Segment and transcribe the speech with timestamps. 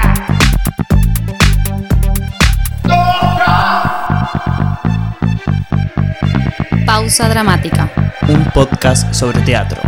[6.86, 7.90] Pausa dramática.
[8.28, 9.82] Un podcast sobre teatro.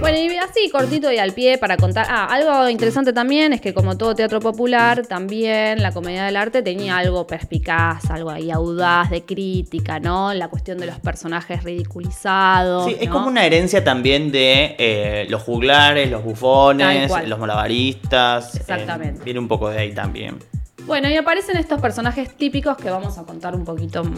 [0.00, 2.06] Bueno, y así cortito y al pie para contar.
[2.08, 6.62] Ah, algo interesante también es que como todo teatro popular, también la comedia del arte
[6.62, 10.32] tenía algo perspicaz, algo ahí audaz de crítica, ¿no?
[10.34, 12.86] La cuestión de los personajes ridiculizados.
[12.86, 18.54] Sí, es como una herencia también de eh, los juglares, los bufones, los malabaristas.
[18.54, 19.24] eh, Exactamente.
[19.24, 20.38] viene un poco de ahí también.
[20.88, 24.16] Bueno, y aparecen estos personajes típicos que vamos a contar un poquito Me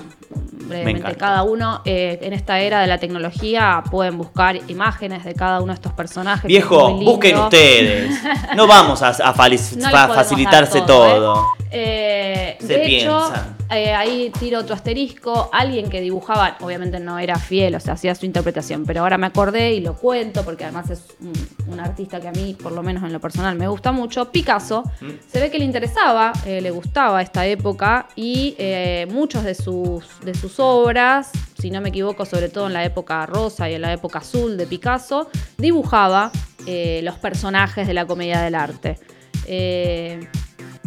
[0.67, 1.83] brevemente cada uno.
[1.85, 5.93] Eh, en esta era de la tecnología pueden buscar imágenes de cada uno de estos
[5.93, 6.45] personajes.
[6.47, 8.19] Viejo, busquen ustedes.
[8.57, 11.45] No vamos a, No facilitarse todo, todo.
[11.59, 13.33] Eh, Se de hecho,
[13.71, 15.49] eh, ahí tiro otro asterisco.
[15.53, 19.27] Alguien que dibujaba, obviamente no era fiel, o sea, hacía su interpretación, pero ahora me
[19.27, 21.33] acordé y lo cuento porque además es un,
[21.73, 24.31] un artista que a mí, por lo menos en lo personal, me gusta mucho.
[24.33, 25.11] Picasso, Mm.
[25.33, 30.05] se ve que le interesaba, eh, le gustaba esta época y eh, muchos de sus,
[30.25, 33.83] de sus obras, si no me equivoco, sobre todo en la época rosa y en
[33.83, 36.33] la época azul de Picasso, dibujaba
[36.67, 38.99] eh, los personajes de la comedia del arte.
[39.47, 40.29] Eh,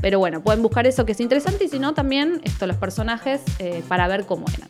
[0.03, 3.41] pero bueno, pueden buscar eso que es interesante y si no, también esto, los personajes
[3.59, 4.67] eh, para ver cómo eran.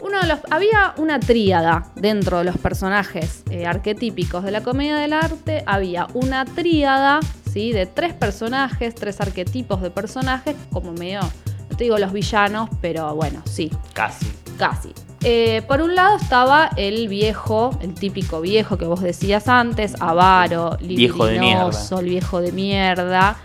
[0.00, 4.94] Uno de los, había una tríada dentro de los personajes eh, arquetípicos de la comedia
[4.94, 5.64] del arte.
[5.66, 7.18] Había una tríada
[7.52, 7.72] ¿sí?
[7.72, 13.16] de tres personajes, tres arquetipos de personajes, como medio, no te digo los villanos, pero
[13.16, 14.30] bueno, sí, Casi.
[14.58, 14.94] Casi.
[15.24, 20.76] Eh, por un lado estaba el viejo, el típico viejo que vos decías antes, avaro,
[20.80, 23.36] Viejo de libidinoso, el viejo de mierda,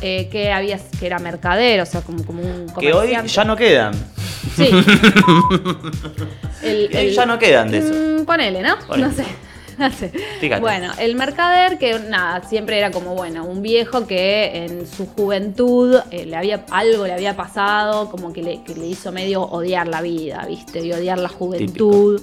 [0.00, 3.56] eh, que, había, que era mercader, o sea, como, como un Que hoy ya no
[3.56, 3.94] quedan.
[4.56, 4.68] Sí.
[6.62, 7.94] El- el- ya no quedan de eso.
[7.94, 8.76] Mm, ponele, ¿no?
[8.86, 9.08] Ponele.
[9.08, 9.24] No sé.
[10.40, 10.60] Fíjate.
[10.60, 15.96] Bueno, el mercader que nada, siempre era como, bueno, un viejo que en su juventud
[16.10, 19.88] eh, le había, algo le había pasado, como que le, que le hizo medio odiar
[19.88, 20.84] la vida, ¿viste?
[20.84, 22.20] Y odiar la juventud.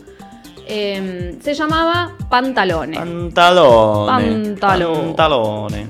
[0.67, 2.99] Eh, se llamaba Pantalones.
[2.99, 4.49] Pantalones.
[4.55, 4.99] Pantalone.
[5.13, 5.87] Pantalones.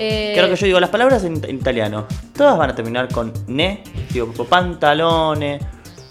[0.00, 2.06] Eh, Creo que yo digo las palabras en, en italiano.
[2.36, 3.82] Todas van a terminar con ne.
[4.12, 5.58] Digo, tipo pantalone,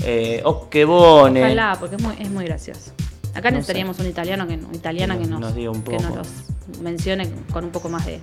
[0.03, 1.41] eh, occhebone.
[1.43, 2.91] Ojalá, porque es muy, es muy gracioso.
[3.37, 5.91] Acá No necesitaríamos un italiano que, italiana Que que nos- nos, nos diga un que
[5.97, 6.03] poco.
[6.03, 8.19] nos los mencione con un poco más de,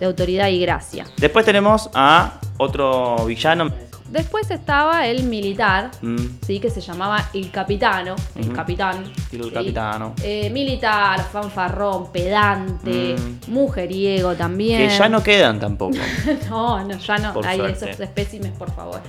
[0.00, 1.04] de autoridad y gracia.
[1.18, 3.70] Después tenemos a otro villano.
[4.10, 6.60] Después estaba el militar, Mm, ¿sí?
[6.60, 9.02] que se llamaba el capitano, el capitán.
[9.32, 9.50] El ¿sí?
[9.50, 10.14] capitano.
[10.22, 13.50] Eh, militar, fanfarrón, pedante, Mm.
[13.52, 14.88] mujeriego también.
[14.88, 15.96] Que ya no quedan tampoco.
[16.48, 17.34] No, no, ya no.
[17.34, 17.90] Por Hay suerte.
[17.90, 19.00] esos espécimes, por favor.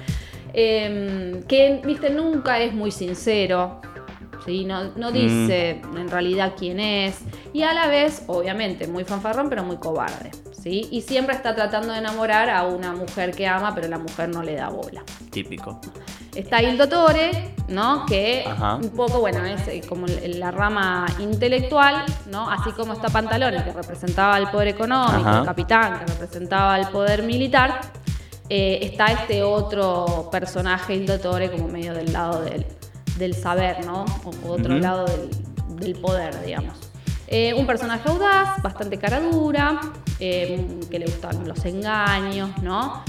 [0.53, 3.79] Eh, que, viste, nunca es muy sincero.
[4.47, 4.65] ¿Sí?
[4.65, 4.91] No, Mm.
[4.95, 7.19] no dice en realidad quién es.
[7.53, 10.31] Y a la vez, obviamente, muy fanfarrón, pero muy cobarde.
[10.63, 10.87] ¿sí?
[10.91, 14.41] Y siempre está tratando de enamorar a una mujer que ama, pero la mujer no
[14.41, 15.03] le da bola.
[15.29, 15.79] Típico.
[16.35, 18.05] Está Il Dottore, ¿no?
[18.05, 18.75] Que Ajá.
[18.75, 22.49] un poco, bueno, es eh, como la rama intelectual, ¿no?
[22.49, 25.39] Así como está Pantalone, que representaba el poder económico, Ajá.
[25.39, 27.81] el capitán, que representaba el poder militar,
[28.49, 32.65] eh, está este otro personaje, Il Dottore, como medio del lado del,
[33.17, 34.05] del saber, ¿no?
[34.23, 35.29] O, otro lado del,
[35.79, 36.87] del poder, digamos.
[37.27, 39.81] Eh, un personaje audaz, bastante cara dura,
[40.19, 43.03] eh, que le gustan los engaños, ¿no?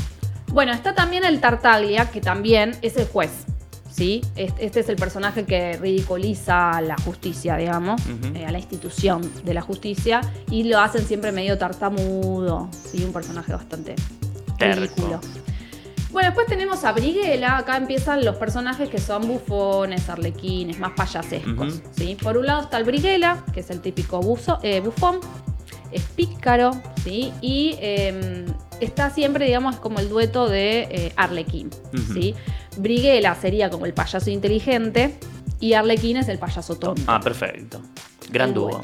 [0.49, 3.45] Bueno, está también el Tartaglia, que también es el juez,
[3.89, 4.23] ¿sí?
[4.35, 8.01] Este, es el personaje que ridiculiza a la justicia, digamos,
[8.35, 10.21] eh, a la institución de la justicia,
[10.51, 13.05] y lo hacen siempre medio tartamudo, ¿sí?
[13.05, 13.95] Un personaje bastante
[14.59, 14.81] Terco.
[14.81, 15.21] ridículo.
[16.11, 17.59] Bueno, después tenemos a Briguela.
[17.59, 21.81] Acá empiezan los personajes que son bufones, arlequines, más payasescos.
[21.97, 22.17] ¿sí?
[22.21, 25.21] Por un lado está el Briguela, que es el típico buzo- eh, bufón.
[25.93, 26.73] Es pícaro,
[27.03, 27.33] ¿sí?
[27.41, 28.45] Y eh,
[28.81, 31.71] está siempre, digamos, como el dueto de eh, Arlequín.
[32.13, 32.35] ¿sí?
[32.77, 35.19] Briguela sería como el payaso inteligente
[35.61, 37.03] y Arlequín es el payaso tonto.
[37.07, 37.81] Ah, perfecto.
[38.31, 38.81] Gran El dúo.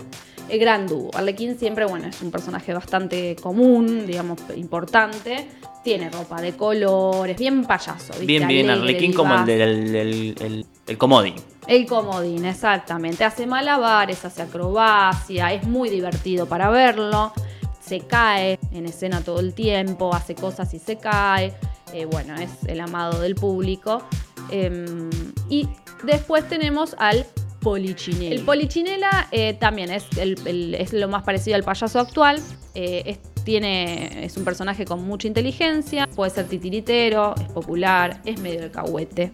[0.48, 1.10] El gran dúo.
[1.14, 5.48] Arlequín siempre, bueno, es un personaje bastante común, digamos, importante.
[5.84, 8.12] Tiene ropa de colores, bien payaso.
[8.14, 8.25] ¿viste?
[8.26, 11.34] Bien, bien, Alegre, Arlequín como el del el, el, el comodín.
[11.69, 13.22] El comodín, exactamente.
[13.25, 17.32] Hace malabares, hace acrobacia, es muy divertido para verlo.
[17.81, 21.54] Se cae en escena todo el tiempo, hace cosas y se cae.
[21.92, 24.02] Eh, bueno, es el amado del público.
[24.50, 25.10] Em,
[25.50, 25.69] y
[26.02, 27.26] después tenemos al
[27.60, 28.34] Polichinela.
[28.34, 32.40] El Polichinela eh, también es, el- el- es lo más parecido al payaso actual.
[32.75, 38.41] Eh, es tiene, es un personaje con mucha inteligencia, puede ser titiritero, es popular, es
[38.41, 39.32] medio de cahuete.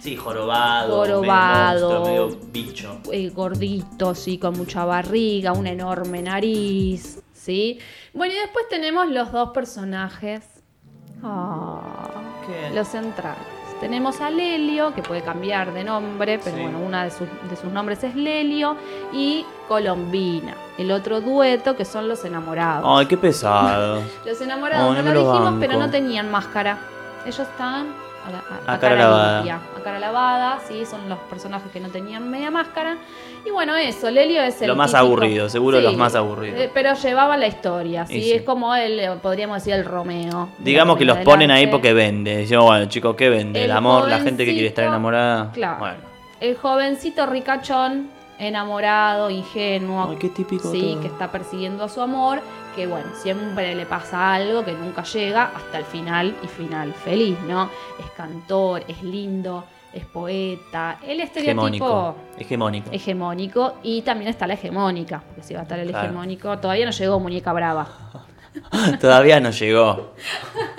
[0.00, 0.96] Sí, jorobado.
[0.96, 2.04] Jorobado.
[2.04, 3.00] Medio, monstruo, medio bicho.
[3.12, 7.78] eh, gordito, sí, con mucha barriga, una enorme nariz, ¿sí?
[8.12, 10.42] Bueno, y después tenemos los dos personajes.
[12.46, 12.74] ¿Qué?
[12.74, 13.61] los centrales.
[13.82, 16.62] Tenemos a Lelio, que puede cambiar de nombre, pero Sí.
[16.62, 18.76] bueno, una de sus, de sus nombres es Lelio,
[19.12, 22.84] y Colombina, el otro dueto que son los enamorados.
[22.86, 24.00] Ay, qué pesado.
[24.24, 26.78] Los enamorados no lo dijimos, pero no tenían máscara.
[27.24, 27.88] Ellos están
[28.26, 29.34] a, la- A cara lavada.
[29.38, 32.96] limpia, a cara lavada, sí, son los personajes que no tenían media máscara.
[33.44, 36.60] Y bueno, eso, Lelio es el Lo más típico- aburrido, seguro los más aburridos.
[36.60, 40.50] eh, pero llevaba la historia, sí, es como el, podríamos decir, el Romeo.
[40.58, 42.36] Digamos que los ponen ahí porque vende.
[42.36, 43.64] Decimos, bueno, chicos, ¿qué vende?
[43.64, 45.50] El, El amor, la gente que quiere estar enamorada.
[45.52, 45.78] Claro.
[45.80, 45.96] Bueno.
[46.40, 48.10] El jovencito ricachón,
[48.42, 50.08] enamorado, ingenuo.
[50.10, 51.00] Ay, qué típico Sí, todo.
[51.00, 52.40] que está persiguiendo a su amor,
[52.76, 57.38] que bueno, siempre le pasa algo que nunca llega hasta el final y final feliz,
[57.48, 57.70] ¿no?
[57.98, 62.14] Es cantor, es lindo, es poeta, el estereotipo Hegemónico.
[62.38, 62.90] Hegemónico.
[62.92, 66.06] hegemónico y también está la hegemónica, porque si va a estar el Claro.
[66.06, 67.86] hegemónico, todavía no llegó Muñeca Brava.
[69.00, 70.12] Todavía no llegó.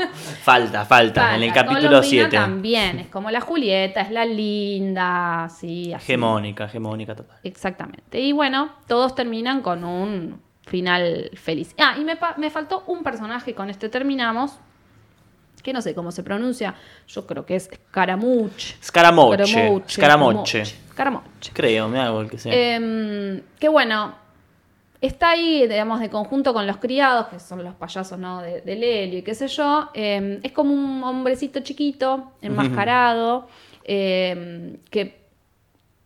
[0.44, 1.36] falta, falta.
[1.36, 2.30] En el capítulo Colombina 7.
[2.30, 6.04] también, es como la Julieta, es la linda, sí, así.
[6.04, 7.38] Hegemónica, hegemónica total.
[7.44, 8.20] Exactamente.
[8.20, 11.74] Y bueno, todos terminan con un final feliz.
[11.80, 14.60] Ah, y me, me faltó un personaje, con este terminamos,
[15.64, 16.76] que no sé cómo se pronuncia,
[17.08, 18.76] yo creo que es Scaramuch.
[18.82, 20.66] Scaramuche, Scaramoche.
[20.66, 21.52] Scaramuche.
[21.54, 22.54] Creo, me hago el que sea.
[22.54, 24.14] Em, que bueno,
[25.08, 28.42] está ahí, digamos, de conjunto con los criados, que son los payasos, ¿no?
[28.42, 29.90] De, de Lelio y qué sé yo.
[29.94, 33.48] Em, es como un hombrecito chiquito, enmascarado,
[33.84, 35.24] em, que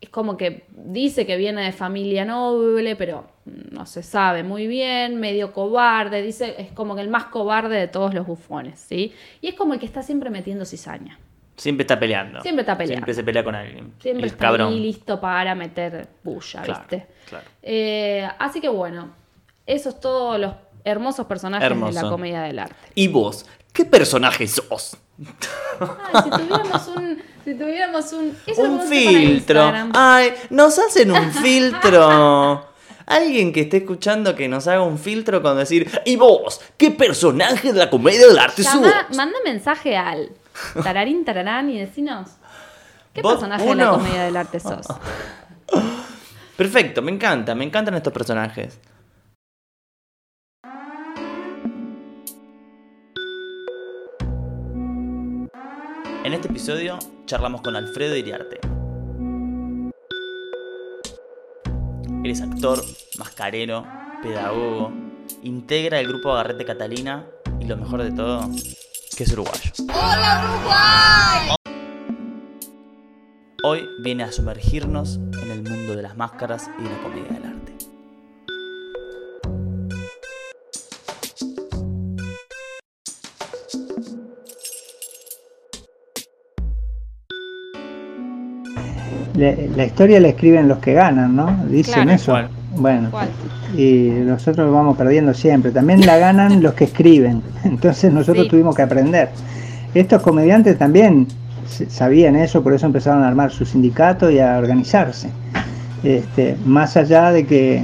[0.01, 5.19] es como que dice que viene de familia noble, pero no se sabe muy bien,
[5.19, 9.13] medio cobarde, dice, es como que el más cobarde de todos los bufones, ¿sí?
[9.41, 11.19] Y es como el que está siempre metiendo cizaña.
[11.55, 12.41] Siempre está peleando.
[12.41, 12.99] Siempre está peleando.
[12.99, 13.93] Siempre se pelea con alguien.
[13.99, 14.73] Siempre el está cabrón.
[14.73, 17.07] ahí listo para meter bulla, Claro, ¿viste?
[17.27, 17.45] Claro.
[17.61, 19.09] Eh, así que bueno,
[19.65, 20.53] esos todos los
[20.83, 22.75] hermosos personajes de la comedia del arte.
[22.95, 23.45] ¿Y vos?
[23.73, 24.97] ¿Qué personaje sos?
[25.79, 27.21] Ay, si tuviéramos un.
[27.43, 28.05] Si tuviéramos
[28.45, 29.73] eso filtro.
[29.93, 32.65] Ay, nos hacen un filtro.
[33.05, 36.59] Alguien que esté escuchando que nos haga un filtro con decir, ¿y vos?
[36.75, 38.81] ¿Qué personaje de la comedia del arte sos?
[39.15, 40.29] Manda mensaje al
[40.83, 42.31] tararín tararán y decinos.
[43.13, 44.87] ¿Qué personaje de la comedia del arte sos?
[46.57, 48.79] Perfecto, me encanta, me encantan estos personajes.
[56.23, 58.59] En este episodio charlamos con Alfredo Iriarte.
[62.23, 62.83] Eres actor,
[63.19, 63.85] mascarero,
[64.23, 64.91] pedagogo,
[65.43, 67.27] integra el grupo Agarrete Catalina
[67.59, 68.49] y lo mejor de todo,
[69.15, 69.71] que es uruguayo.
[73.63, 77.45] Hoy viene a sumergirnos en el mundo de las máscaras y de la comedia del
[77.51, 77.73] arte.
[89.75, 91.65] La historia la escriben los que ganan, ¿no?
[91.69, 92.11] Dicen Claro.
[92.11, 92.35] eso.
[92.75, 93.09] Bueno,
[93.75, 95.71] y nosotros vamos perdiendo siempre.
[95.71, 97.43] También la ganan los que escriben.
[97.63, 98.49] Entonces nosotros Sí.
[98.49, 99.29] tuvimos que aprender.
[99.93, 101.27] Estos comediantes también
[101.89, 105.29] sabían eso, por eso empezaron a armar su sindicato y a organizarse.
[106.03, 107.83] Este, más allá de que,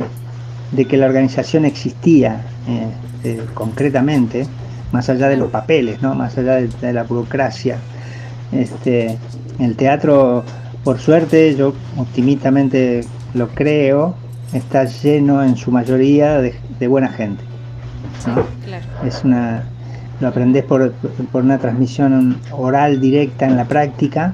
[0.72, 2.88] de que la organización existía eh,
[3.24, 4.46] eh, concretamente,
[4.92, 6.13] más allá de los papeles, ¿no?
[6.13, 7.78] más allá de, de la burocracia.
[8.52, 9.18] Este,
[9.60, 10.44] el teatro,
[10.84, 14.16] por suerte, yo optimistamente lo creo,
[14.54, 17.44] está lleno en su mayoría de, de buena gente.
[18.28, 18.46] ¿no?
[18.66, 18.86] Claro.
[19.06, 19.63] Es una,
[20.24, 20.94] lo aprendés por,
[21.32, 24.34] por una transmisión oral directa en la práctica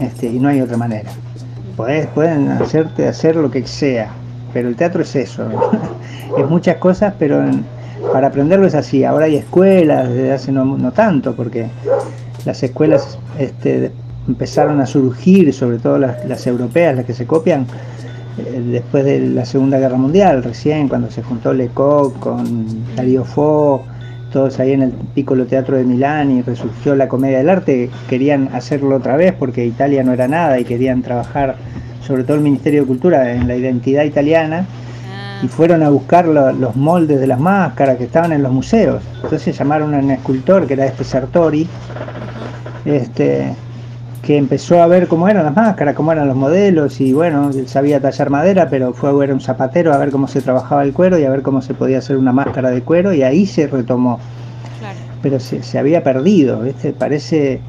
[0.00, 1.10] este, y no hay otra manera.
[1.76, 4.10] Podés, pueden hacerte hacer lo que sea,
[4.52, 5.48] pero el teatro es eso.
[6.38, 7.44] es muchas cosas, pero
[8.12, 9.04] para aprenderlo es así.
[9.04, 11.66] Ahora hay escuelas, desde hace no, no tanto, porque
[12.44, 13.90] las escuelas este,
[14.28, 17.66] empezaron a surgir, sobre todo las, las europeas, las que se copian,
[18.38, 23.84] eh, después de la Segunda Guerra Mundial, recién, cuando se juntó Lecoq con Darío Fo,
[24.32, 28.50] todos ahí en el Piccolo Teatro de Milán y resurgió la comedia del arte, querían
[28.52, 31.56] hacerlo otra vez porque Italia no era nada y querían trabajar,
[32.06, 34.66] sobre todo el Ministerio de Cultura, en la identidad italiana
[35.10, 38.52] Ah, y fueron a buscar lo- los moldes de las máscaras que estaban en los
[38.52, 39.02] museos.
[39.22, 41.66] Entonces llamaron a un escultor que era este Sartori,
[42.84, 43.52] este,
[44.28, 47.66] que empezó a ver cómo eran las máscaras, cómo eran los modelos y bueno, él
[47.66, 50.92] sabía tallar madera, pero fue a ver un zapatero a ver cómo se trabajaba el
[50.92, 53.68] cuero y a ver cómo se podía hacer una máscara de cuero y ahí se
[53.68, 54.20] retomó.
[54.80, 54.98] Claro.
[55.22, 56.92] Pero se, se había perdido, ¿viste?
[56.92, 57.60] Parece,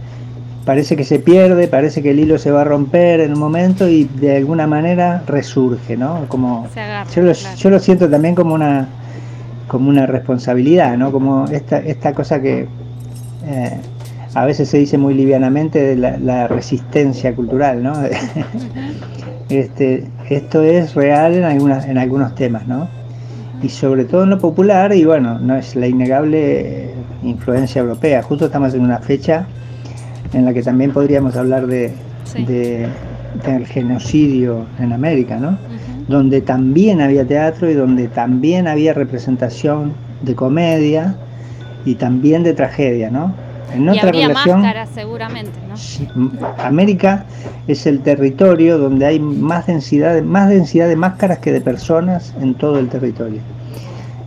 [0.65, 3.87] parece que se pierde, parece que el hilo se va a romper en un momento
[3.87, 6.25] y de alguna manera resurge, ¿no?
[6.27, 7.55] Como, Se agarra, yo, lo, claro.
[7.55, 8.85] yo lo siento también como una,
[9.69, 11.09] como una responsabilidad, ¿no?
[11.13, 12.67] Como esta, esta cosa que
[13.47, 13.79] eh,
[14.35, 17.93] a veces se dice muy livianamente de la, la resistencia cultural, ¿no?
[19.49, 22.87] este, esto es real en, algunas, en algunos temas, ¿no?
[23.61, 26.91] Y sobre todo en lo popular, y bueno, no es la innegable
[27.23, 28.21] influencia europea.
[28.23, 29.45] Justo estamos en una fecha
[30.33, 31.91] en la que también podríamos hablar de,
[32.23, 32.45] Sí.
[32.45, 32.87] de-
[33.45, 35.57] del genocidio en América, ¿no?
[36.07, 39.93] Donde también había teatro y donde también había representación
[40.23, 41.15] de comedia
[41.85, 43.33] y también de tragedia, ¿no?
[43.73, 46.31] En Y otra habría relación, máscaras seguramente, ¿no?
[46.63, 47.25] América
[47.67, 52.33] es el territorio donde hay más densidad, de- más densidad de máscaras que de personas
[52.41, 53.41] en todo el territorio.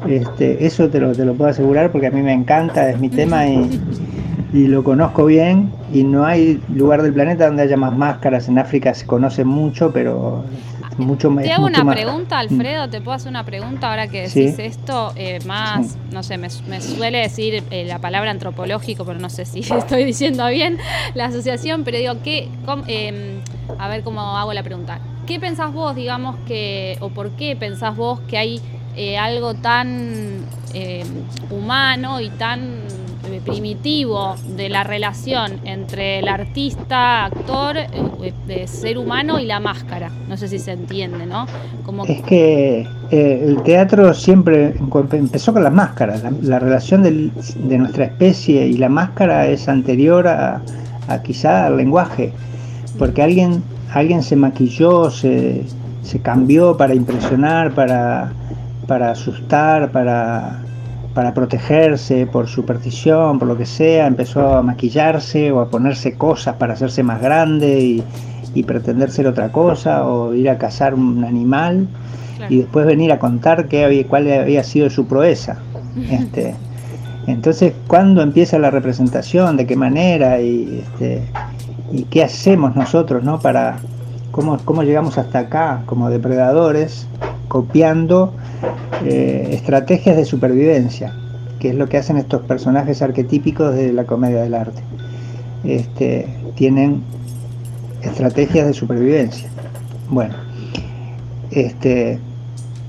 [0.09, 3.09] Este, eso te lo, te lo puedo asegurar porque a mí me encanta, es mi
[3.09, 3.81] tema y,
[4.53, 8.49] y lo conozco bien y no hay lugar del planeta donde haya más máscaras.
[8.49, 10.45] En África se conoce mucho, pero
[10.99, 11.29] mucho.
[11.37, 12.39] Te hago mucho una más- pregunta, Mm.
[12.39, 14.41] Alfredo, ¿te puedo hacer una pregunta ahora que Sí.
[14.45, 15.13] decís esto?
[15.17, 19.45] Eh, más, no sé, me, me suele decir eh, la palabra antropológico, pero no sé
[19.45, 19.61] si
[19.97, 20.79] estoy diciendo bien
[21.15, 23.41] la asociación, pero digo, ¿qué, cómo- eh,
[23.79, 24.99] a ver cómo hago la pregunta.
[25.27, 28.61] ¿Qué pensás vos, digamos, que, o por qué pensás vos que hay
[28.97, 30.45] eh, algo tan
[30.75, 31.05] eh,
[31.51, 32.81] humano y tan
[33.41, 40.11] primitivo de la relación entre el artista, actor, eh, de ser humano y la máscara.
[40.29, 41.47] No sé si se entiende, ¿no?
[41.85, 46.23] Como Es que eh, el teatro siempre empe- empezó con las máscaras.
[46.23, 50.61] La, la relación de nuestra especie y la máscara es anterior a,
[51.09, 52.33] a quizá al lenguaje,
[52.99, 53.63] porque alguien,
[53.93, 55.63] alguien se maquilló, se,
[56.03, 58.33] se cambió para impresionar, para,
[58.87, 60.61] para asustar, para,
[61.15, 66.57] para protegerse por superstición, por lo que sea, empezó a maquillarse o a ponerse cosas
[66.57, 68.05] para hacerse más grande y,
[68.55, 71.89] y pretender ser otra cosa o ir a cazar un animal
[72.37, 72.55] Claro.
[72.55, 75.59] y después venir a contar qué había, cuál había sido su proeza.
[76.11, 76.55] Este,
[77.27, 79.57] entonces, ¿cuándo empieza la representación?
[79.57, 80.41] ¿De qué manera?
[80.41, 81.23] Y, este,
[81.93, 83.39] y qué hacemos nosotros, ¿no?
[83.39, 83.77] Para
[84.33, 87.07] cómo, cómo llegamos hasta acá como depredadores,
[87.49, 88.33] copiando
[89.05, 91.15] eh, estrategias de supervivencia,
[91.59, 94.83] que es lo que hacen estos personajes arquetípicos de la comedia del arte.
[95.65, 97.03] Este, tienen
[98.03, 99.49] estrategias de supervivencia.
[100.09, 100.35] Bueno,
[101.51, 102.19] este,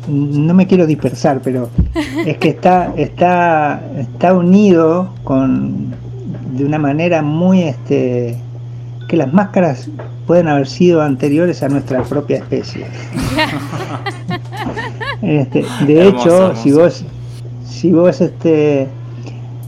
[0.08, 1.70] no me quiero dispersar, pero
[2.26, 5.94] es que está, está, está unido con
[6.54, 8.38] de una manera muy este
[9.08, 9.90] que las máscaras
[10.26, 12.86] pueden haber sido anteriores a nuestra propia especie.
[15.24, 17.06] Este, de Hermoso, hecho, si vos
[17.66, 18.88] si vos este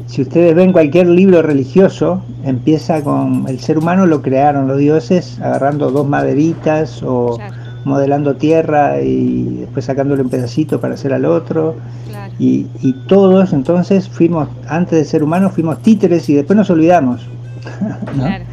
[0.07, 5.39] si ustedes ven cualquier libro religioso, empieza con el ser humano lo crearon los dioses
[5.41, 11.25] agarrando dos maderitas o Claro, modelando tierra y después sacándole un pedacito para hacer al
[11.25, 11.75] otro.
[12.07, 12.33] claro.
[12.39, 17.21] Y, y todos entonces fuimos, antes de ser humanos, fuimos títeres y después nos olvidamos.
[17.81, 18.23] ¿no?
[18.23, 18.43] claro.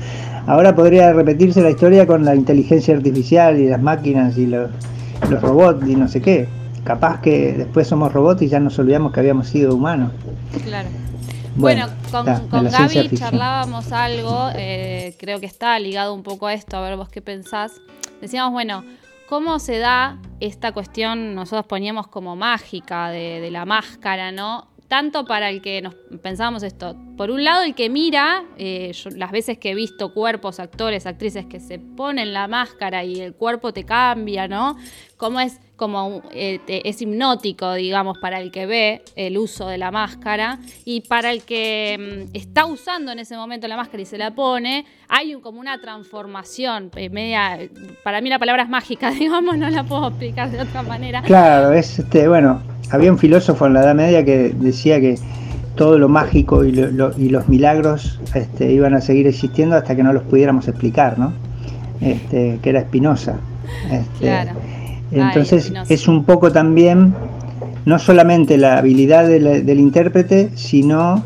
[0.47, 4.71] Ahora podría repetirse la historia con la inteligencia artificial y las máquinas y los,
[5.31, 6.47] los robots y no sé qué.
[6.85, 10.13] Capaz que después somos robots y ya nos olvidamos que habíamos sido humanos.
[10.65, 10.89] claro.
[11.55, 16.79] Bueno, con, está, Gaby charlábamos algo, eh, creo que está ligado un poco a esto,
[16.79, 17.81] a ver vos qué pensás.
[18.23, 18.85] Decíamos, bueno,
[19.29, 24.69] ¿cómo se da esta cuestión, nosotros poníamos como mágica de, de la máscara, ¿no?
[24.89, 29.11] Tanto para el que nos pensábamos esto, por un lado el que mira, eh, yo
[29.11, 33.35] las veces que he visto cuerpos, actores, actrices que se ponen la máscara y el
[33.35, 34.77] cuerpo te cambia, ¿no?
[35.23, 39.93] Como es como eh, es hipnótico, digamos, para el que ve el uso de la
[39.93, 44.19] máscara y para el que mm, está usando en ese momento la máscara y se
[44.19, 47.57] la pone, hay un- como una transformación eh, media,
[48.03, 51.23] para mí la palabra es mágica, digamos, no la puedo explicar de otra manera.
[51.23, 52.61] Claro, es este, bueno,
[52.91, 55.15] había un filósofo en la Edad Media que decía que
[55.77, 59.95] todo lo mágico y, lo- lo- y los milagros este, iban a seguir existiendo hasta
[59.95, 61.33] que no los pudiéramos explicar, ¿no?
[62.01, 63.37] Este, que era Spinoza.
[63.89, 64.51] Este, Claro.
[65.13, 67.15] Entonces es un poco también
[67.85, 71.23] no solamente la habilidad del, del intérprete, sino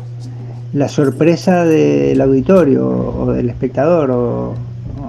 [0.73, 4.53] la sorpresa del auditorio o del espectador o,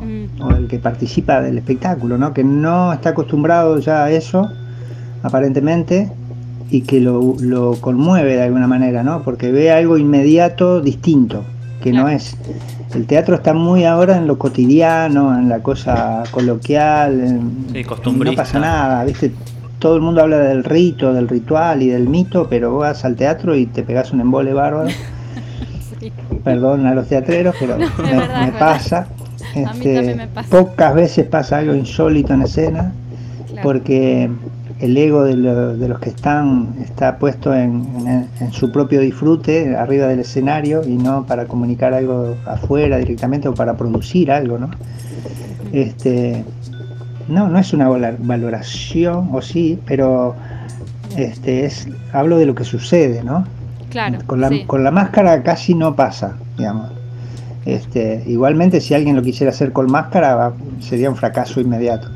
[0.09, 0.43] Mm.
[0.43, 2.33] o del que participa del espectáculo, ¿no?
[2.33, 4.49] que no está acostumbrado ya a eso,
[5.23, 6.11] aparentemente,
[6.71, 9.23] y que lo, lo conmueve de alguna manera, ¿no?
[9.23, 11.45] porque ve algo inmediato distinto,
[11.83, 12.37] que no es
[12.95, 18.33] el teatro está muy ahora en lo cotidiano, en la cosa coloquial, en- Sí, no
[18.35, 19.33] pasa nada, ¿viste?
[19.79, 23.15] Todo el mundo habla del rito, del ritual y del mito, pero vos vas al
[23.17, 24.89] teatro y te pegás un embole bárbaro.
[26.45, 28.59] Perdón a los teatreros, pero me, verdad, me es verdad.
[28.59, 28.99] pasa.
[28.99, 30.49] A mí Este, también me pasa.
[30.51, 32.93] Pocas veces pasa algo insólito en escena,
[33.49, 33.63] Claro.
[33.63, 34.31] porque
[34.81, 39.01] el ego de, lo- de los que están está puesto en, en- en su propio
[39.01, 44.59] disfrute arriba del escenario y no para comunicar algo afuera directamente o para producir algo,
[44.59, 44.71] ¿no?
[45.73, 46.45] Este,
[47.29, 50.35] no, no es una valoración, o sí, pero
[51.17, 53.45] este, es, hablo de lo que sucede, ¿no?
[53.91, 54.65] Claro, Con la, sí.
[54.67, 56.91] con la máscara casi no pasa, digamos.
[57.67, 62.09] Este, igualmente, si alguien lo quisiera hacer con máscara, sería un fracaso inmediato.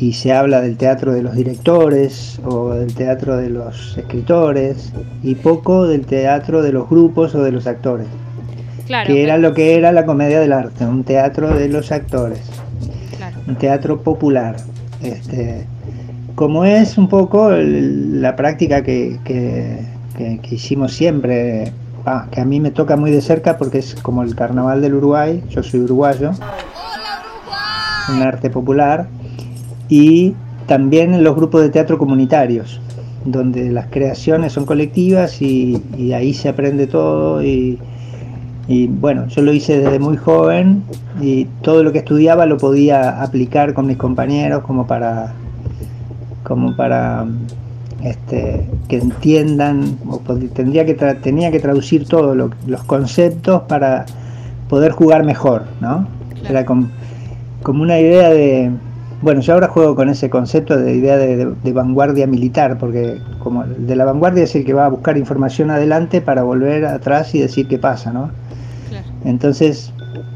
[0.00, 4.92] Y se habla del teatro de los directores o del teatro de los escritores
[5.24, 8.06] y poco del teatro de los grupos o de los actores,
[8.86, 12.40] Claro, que era lo que era la comedia del arte, un teatro de los actores
[13.16, 13.36] claro.
[13.48, 14.56] un teatro popular.
[15.02, 15.66] Este,
[16.36, 19.80] como es un poco el- la práctica que, que-
[20.16, 21.72] que- que hicimos siempre,
[22.06, 24.94] ah, que a mí me toca muy de cerca porque es como el carnaval del
[24.94, 26.30] Uruguay, yo soy uruguayo,
[28.10, 29.06] un arte popular,
[29.88, 30.34] y
[30.66, 32.80] también en los grupos de teatro comunitarios,
[33.24, 37.78] donde las creaciones son colectivas y, y ahí se aprende todo y,
[38.68, 40.82] y bueno, yo lo hice desde muy joven
[41.20, 45.32] y todo lo que estudiaba lo podía aplicar con mis compañeros como para
[46.44, 47.26] como para
[48.02, 50.18] este, que entiendan o
[50.54, 54.06] tendría que tenía que traducir todos los conceptos para
[54.68, 56.06] poder jugar mejor, ¿no?
[56.48, 56.88] Era com-
[57.62, 58.70] como una idea de
[59.22, 63.18] bueno, yo ahora juego con ese concepto de idea de, de- de vanguardia militar, porque
[63.40, 67.34] como de la vanguardia es el que va a buscar información adelante para volver atrás
[67.34, 68.30] y decir qué pasa, ¿no?
[68.88, 69.06] claro.
[69.24, 69.92] Entonces,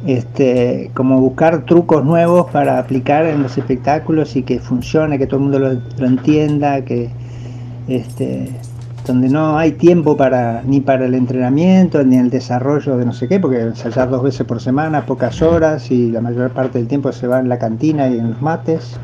[0.06, 5.36] este, como buscar trucos nuevos para aplicar en los espectáculos y que funcione, que todo
[5.36, 7.08] el mundo lo, lo entienda, que
[7.88, 8.50] este,
[9.06, 13.28] donde no hay tiempo para ni para el entrenamiento ni el desarrollo de no sé
[13.28, 17.12] qué, porque ensayar dos veces por semana, pocas horas y la mayor parte del tiempo
[17.12, 18.96] se va en la cantina y en los mates.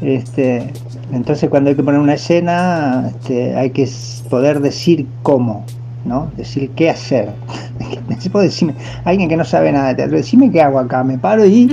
[0.00, 0.72] Este,
[1.12, 3.88] entonces cuando hay que poner una escena, este, hay que
[4.28, 5.64] poder decir cómo,
[6.04, 6.30] ¿no?
[6.36, 7.30] Decir qué hacer.
[9.04, 11.70] Alguien que no sabe nada de teatro, decime qué hago acá, me paro y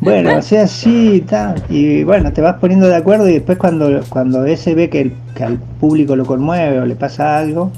[0.00, 1.62] bueno, o sea, sí, tal.
[1.68, 5.12] Y bueno, te vas poniendo de acuerdo y después cuando, cuando ese ve que, el-
[5.34, 7.70] que al público lo conmueve o le pasa algo,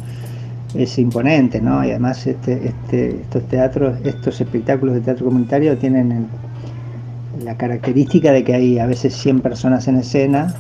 [0.75, 1.85] es imponente, ¿no?
[1.85, 8.33] Y además este, este, estos teatros, estos espectáculos de teatro comunitario tienen el- la característica
[8.33, 10.55] de que hay a veces 100 personas en escena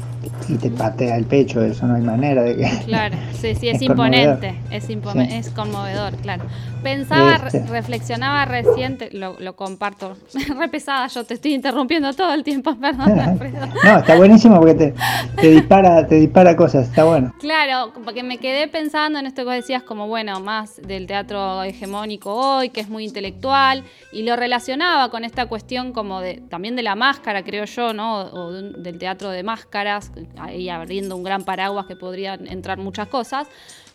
[0.49, 2.69] y te patea el pecho, eso no hay manera de que...
[2.87, 4.99] Claro, sí, sí, es, imponente, es, Sí.
[5.31, 6.45] es conmovedor, claro.
[6.83, 7.65] Pensaba, Este.
[7.67, 10.17] reflexionaba reciente, lo, lo comparto,
[10.59, 13.67] re pesada, yo te estoy interrumpiendo todo el tiempo, perdón, Alfredo.
[13.85, 14.95] no, está buenísimo porque te,
[15.41, 17.33] te dispara, te dispara cosas, está bueno.
[17.39, 22.35] Claro, porque me quedé pensando en esto que decías, como bueno, más del teatro hegemónico
[22.35, 26.83] hoy, que es muy intelectual, y lo relacionaba con esta cuestión como de también de
[26.83, 28.21] la máscara, creo yo, ¿no?
[28.23, 32.79] O de un- del teatro de máscaras, ahí abriendo un gran paraguas que podrían entrar
[32.79, 33.49] muchas cosas.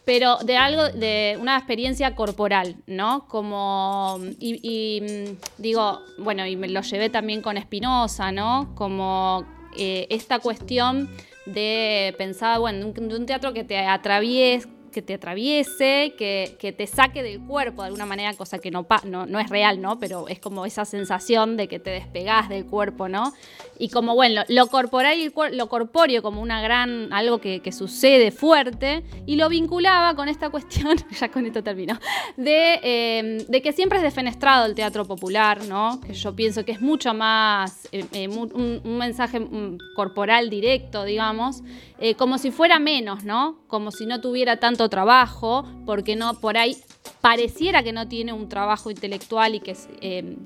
[0.06, 3.28] Pero de algo, de una experiencia corporal, ¿no?
[3.28, 8.76] Como, y, y, mm, digo, bueno, y me lo llevé también con Espinosa, ¿no?
[8.76, 11.10] Como eh, esta cuestión
[11.48, 16.56] de pensar, bueno, de un, de un teatro que te atraviese, que te atraviese, que,
[16.58, 19.82] que te saque del cuerpo de alguna manera, cosa que no, no, no es real,
[19.82, 20.00] ¿no?
[20.00, 23.34] Pero es como esa sensación de que te despegás del cuerpo, ¿no?
[23.78, 28.32] Y como, bueno, lo, corporal y lo corpóreo como una gran, algo que, que sucede
[28.32, 32.00] fuerte, y lo vinculaba con esta cuestión, ya con esto termino,
[32.38, 36.00] de, eh, de que siempre es defenestrado el teatro popular, ¿no?
[36.00, 41.04] Que yo pienso que es mucho más eh, eh, un, un mensaje mm, corporal directo,
[41.04, 41.64] digamos,
[41.98, 43.58] eh, como si fuera menos, ¿no?
[43.68, 46.78] Como si no tuviera tanto trabajo, porque no por ahí
[47.22, 50.38] pareciera que no tiene un trabajo intelectual y que es eh,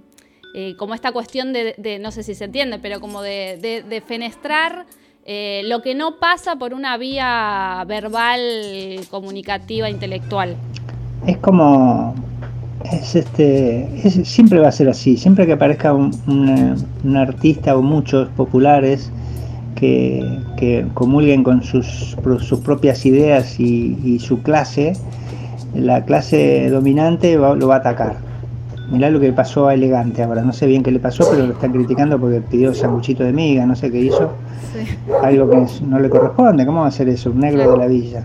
[0.56, 4.86] eh, como esta cuestión de, no sé si se entiende, pero como de, fenestrar
[5.25, 8.41] eh, lo que no pasa por una vía verbal,
[9.12, 10.56] comunicativa, intelectual.
[11.28, 12.15] Es como.
[12.91, 15.17] Es este, es- siempre va a ser así.
[15.17, 19.12] Siempre que aparezca un artista o muchos populares
[19.75, 24.93] que, que comulguen con sus, sus propias ideas y, y su clase,
[25.73, 28.17] la clase dominante va- lo va a atacar.
[28.91, 30.41] Mirá lo que pasó a Elegante ahora.
[30.41, 33.65] No sé bien qué le pasó, pero lo están criticando porque pidió sanguchito de miga,
[33.65, 34.32] no sé qué hizo.
[35.23, 36.65] Algo que no le corresponde.
[36.65, 37.29] ¿Cómo va a hacer eso?
[37.29, 38.23] Un negro de la villa.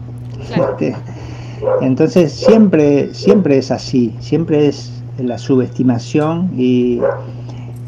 [0.49, 0.73] Claro.
[0.73, 0.95] Este,
[1.83, 6.99] entonces siempre, siempre es así, siempre es la subestimación y,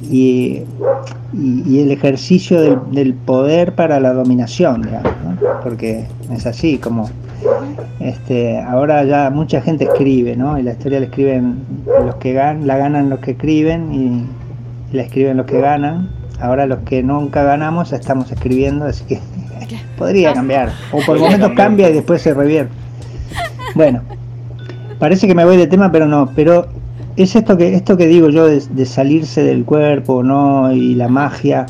[0.02, 0.62] y,
[1.32, 5.60] y, el ejercicio del, del, poder para la dominación, digamos, ¿no?
[5.62, 7.08] porque es así como
[8.00, 10.58] este, ahora ya mucha gente escribe, ¿no?
[10.58, 11.64] Y la historia la escriben
[12.04, 16.10] los que ganan, la ganan los que escriben y la escriben los que ganan.
[16.40, 19.20] Ahora los que nunca ganamos estamos escribiendo, así que
[19.98, 20.70] podría cambiar.
[20.92, 22.72] O por momentos cambia y después se revierte.
[23.74, 24.02] Bueno,
[24.98, 26.30] parece que me voy de tema, pero no.
[26.36, 26.68] Pero
[27.16, 30.72] es esto que esto que digo yo de, de salirse del cuerpo, ¿no?
[30.72, 31.66] Y la magia.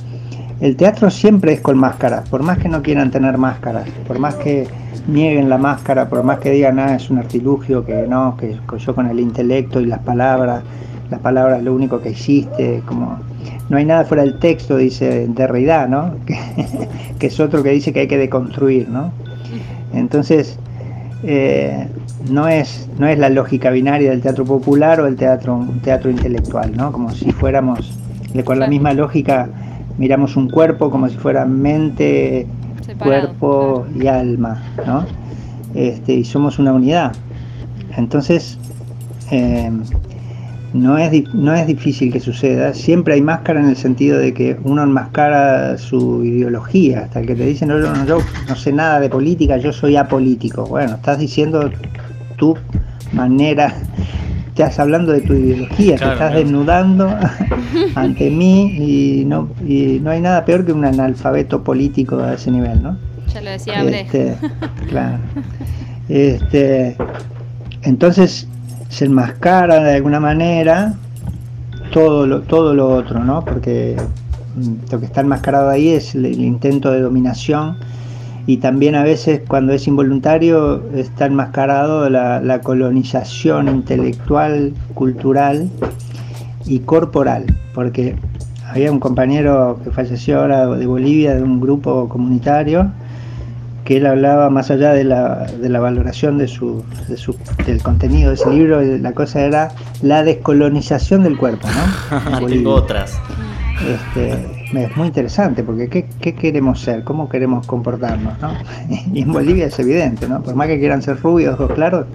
[0.60, 4.36] El teatro siempre es con máscaras, por más que no quieran tener máscaras, por más
[4.36, 4.66] que
[5.06, 8.94] nieguen la máscara, por más que digan, ah, es un artilugio, que no, que yo
[8.94, 10.62] con el intelecto y las palabras,
[11.10, 13.18] las palabras lo único que existe, como
[13.68, 16.14] no hay nada fuera del texto, dice Derrida, ¿no?
[16.24, 16.38] Que,
[17.18, 19.12] que es otro que dice que hay que deconstruir, ¿no?
[19.92, 20.58] Entonces,
[21.22, 21.88] eh,
[22.30, 26.76] no, es, no es la lógica binaria del teatro popular o el teatro, teatro intelectual,
[26.76, 26.92] ¿no?
[26.92, 27.96] Como si fuéramos,
[28.44, 29.48] con la misma lógica,
[29.98, 32.46] miramos un cuerpo como si fuera mente,
[32.98, 35.04] cuerpo y alma, ¿no?
[35.74, 37.12] Este, y somos una unidad.
[37.96, 38.58] Entonces,
[39.30, 39.70] eh,
[40.76, 42.74] no, es, no es difícil que suceda.
[42.74, 47.00] Siempre hay máscara en el sentido de que uno enmascara su ideología.
[47.00, 49.96] Hasta el que te dice, no, no, yo no sé nada de política, yo soy
[49.96, 50.66] apolítico.
[50.66, 51.70] Bueno, estás diciendo
[52.36, 52.56] tu
[53.12, 53.74] manera
[54.62, 57.14] estás hablando de tu ideología, te estás desnudando
[57.94, 62.50] ante mí y no, y no hay nada peor que un analfabeto político a ese
[62.50, 62.96] nivel, ¿no?
[63.34, 64.34] Ya lo decía este,
[64.88, 65.18] Claro.
[66.08, 66.96] Este,
[67.82, 68.48] entonces
[68.88, 70.94] se enmascara de alguna manera
[71.92, 73.44] todo lo, todo lo otro, ¿no?
[73.44, 73.96] Porque
[74.56, 77.76] mm, lo que está enmascarado ahí es el, intento de dominación
[78.46, 85.68] y también a veces cuando es involuntario está enmascarado la, la colonización intelectual, cultural
[86.64, 88.16] y corporal, porque
[88.68, 92.92] había un compañero que falleció ahora de Bolivia, de un grupo comunitario,
[93.86, 97.80] que él hablaba más allá de la, de la valoración de su, de su, del
[97.80, 99.68] contenido de ese libro, la cosa era
[100.02, 102.46] la descolonización del cuerpo, ¿no?
[102.48, 103.16] Tengo otras.
[103.88, 104.32] Este,
[104.74, 107.04] es muy interesante porque ¿qué, ¿qué, queremos ser?
[107.04, 108.34] ¿Cómo queremos comportarnos?
[108.40, 108.50] ¿no?
[109.14, 110.42] Y en Bolivia es evidente, ¿no?
[110.42, 112.06] Por más que quieran ser rubios o claros,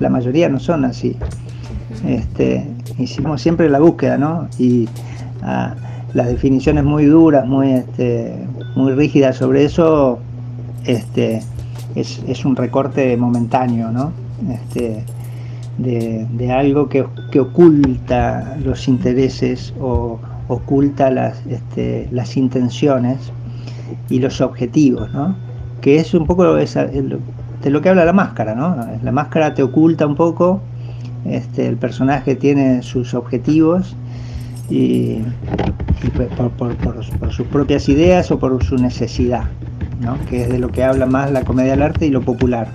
[0.00, 1.16] la mayoría no son así.
[2.04, 2.66] Este,
[2.98, 4.48] hicimos siempre la búsqueda, ¿no?
[4.58, 4.88] Y
[5.42, 5.76] ah,
[6.14, 8.34] las definiciones muy duras, muy, este,
[8.74, 10.18] muy rígidas sobre eso,
[10.86, 11.42] este,
[11.94, 14.12] es, es un recorte momentáneo, ¿no?
[14.50, 15.04] Este,
[15.78, 20.18] de, de algo que, que oculta los intereses o
[20.48, 23.32] oculta las, este, las intenciones
[24.08, 25.36] y los objetivos, ¿no?
[25.80, 28.76] Que es un poco esa, de lo que habla la máscara, ¿no?
[29.02, 30.60] La máscara te oculta un poco,
[31.24, 33.96] este, el personaje tiene sus objetivos
[34.70, 35.18] y,
[36.02, 39.44] y por, por, por, por, sus propias ideas o por su necesidad,
[40.00, 40.18] ¿no?
[40.28, 42.68] Que es de lo que habla más la comedia del arte y lo popular.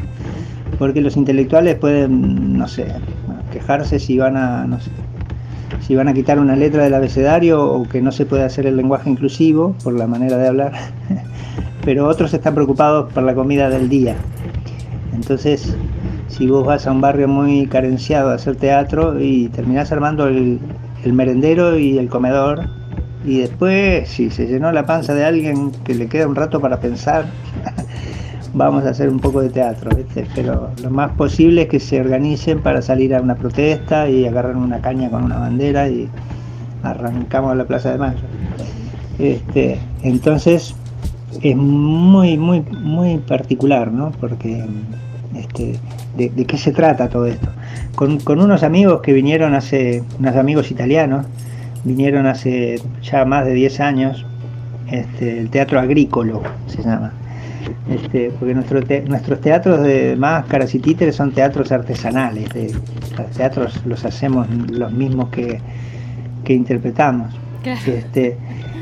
[0.79, 2.87] Porque los intelectuales pueden, no sé,
[3.51, 4.91] quejarse si van a, no sé,
[5.81, 8.77] si van a quitar una letra del abecedario o que no se puede hacer el
[8.77, 10.73] lenguaje inclusivo por la manera de hablar,
[11.85, 14.15] pero otros están preocupados por la comida del día.
[15.13, 15.75] Entonces,
[16.27, 20.59] si vos vas a un barrio muy carenciado a hacer teatro y terminás armando el,
[21.03, 22.69] el merendero y el comedor,
[23.25, 26.79] y después, si se llenó la panza de alguien que le queda un rato para
[26.79, 27.25] pensar,
[28.53, 30.25] vamos a hacer un poco de teatro, ¿viste?
[30.35, 34.57] pero lo más posible es que se organicen para salir a una protesta y agarrar
[34.57, 36.09] una caña con una bandera y
[36.83, 38.21] arrancamos a la Plaza de Mayo.
[39.19, 40.75] Este, entonces
[41.41, 44.11] es muy, muy, muy particular, ¿no?
[44.19, 44.65] Porque
[45.35, 45.75] este,
[46.17, 47.47] de, de, qué se trata todo esto.
[47.95, 51.25] Con, con, unos amigos que vinieron hace, unos amigos italianos,
[51.83, 54.25] vinieron hace ya más de 10 años,
[54.89, 57.13] este, el teatro agrícola se llama
[57.89, 62.73] este, porque nuestro te, nuestros teatros de máscaras y títeres son teatros artesanales, de,
[63.17, 65.59] los teatros los hacemos los mismos que,
[66.43, 67.33] que interpretamos.
[67.63, 68.37] Este,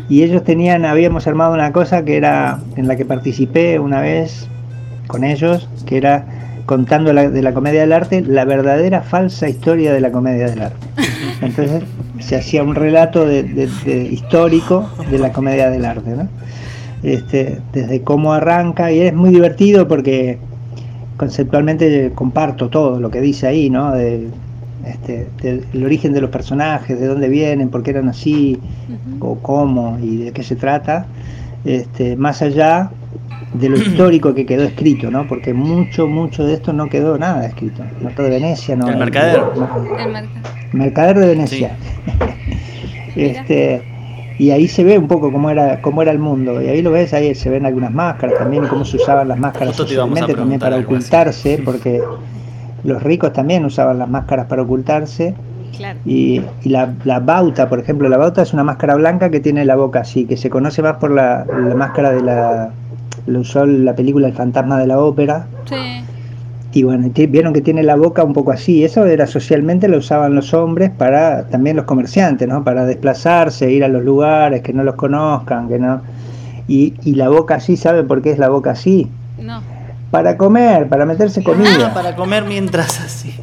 [0.07, 4.47] y ellos tenían, habíamos armado una cosa que era, en la que participé una vez
[5.07, 6.25] con ellos, que era
[6.65, 10.61] contando la, de la comedia del arte, la verdadera falsa historia de la comedia del
[10.61, 10.87] arte.
[11.41, 11.83] Entonces
[12.19, 16.27] se hacía un relato de, de, de histórico de la comedia del arte, ¿no?
[17.03, 20.37] este, desde cómo arranca y es muy divertido porque
[21.17, 23.91] conceptualmente comparto todo lo que dice ahí, ¿no?
[23.91, 24.27] De,
[24.85, 29.17] este, del origen de los personajes, de dónde vienen, por qué eran así, uh -huh.
[29.19, 31.05] o cómo y de qué se trata,
[31.65, 32.89] este, más allá
[33.53, 35.27] de lo histórico que quedó escrito, ¿no?
[35.27, 37.83] Porque mucho, mucho de esto no quedó nada escrito.
[38.01, 38.87] No todo de Venecia, no.
[38.87, 39.39] El mercader.
[39.55, 41.77] No, el mercader Mercader de Venecia.
[43.15, 43.81] este,
[44.39, 46.61] y ahí se ve un poco cómo era, cómo era el mundo.
[46.61, 49.75] Y ahí lo ves, ahí se ven algunas máscaras también, cómo se usaban las máscaras
[49.75, 52.01] socialmente también para ocultarse, porque
[52.83, 55.35] los ricos también usaban las máscaras para ocultarse.
[56.05, 60.01] Y, la, bauta, por ejemplo, la bauta es una máscara blanca que tiene la boca
[60.01, 62.71] así, que se conoce más por la, máscara de la.
[63.29, 65.47] Lo usó la película El fantasma de la ópera.
[65.65, 65.75] Sí.
[66.71, 68.83] Y bueno, vieron que tiene la boca un poco así.
[68.83, 72.63] Eso era socialmente lo usaban los hombres para también los comerciantes, ¿no?
[72.63, 76.01] Para desplazarse, ir a los lugares, que no los conozcan, que no.
[76.67, 79.09] Y, y la boca así, ¿saben por qué es la boca así?
[79.41, 79.61] No.
[80.11, 81.87] Para comer, para meterse comida.
[81.87, 83.33] Ah, para comer mientras así.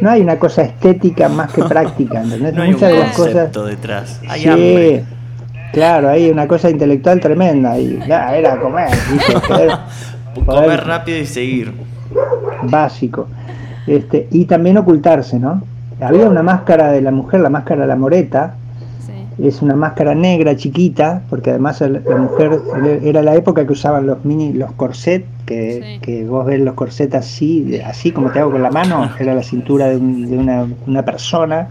[0.00, 2.54] No hay una cosa estética más que práctica, ¿entendés?
[2.54, 4.20] No hay Muchas un concepto detrás.
[4.28, 5.02] Hay sí,
[5.72, 7.78] Claro, hay una cosa intelectual tremenda.
[7.78, 8.90] Y era comer.
[10.46, 11.72] comer rápido y seguir
[12.62, 13.28] básico.
[13.86, 15.62] Este, y también ocultarse, ¿no?
[16.00, 18.54] Había una máscara de la mujer, la máscara de la moreta,
[19.38, 22.60] es una máscara negra chiquita, porque además la mujer
[23.02, 27.80] era la época que usaban los mini, los corset, que, vos ves los corset así,
[27.84, 31.68] así como te hago con la mano, era la cintura de, una, una, persona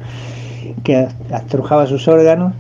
[0.84, 2.54] que astrujaba sus órganos.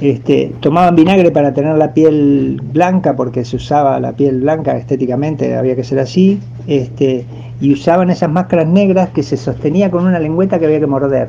[0.00, 5.54] Este, tomaban vinagre para tener la piel blanca, porque se usaba la piel blanca estéticamente,
[5.56, 7.26] había que ser así, este,
[7.60, 11.28] y usaban esas máscaras negras que se sostenía con una lengüeta que había que morder.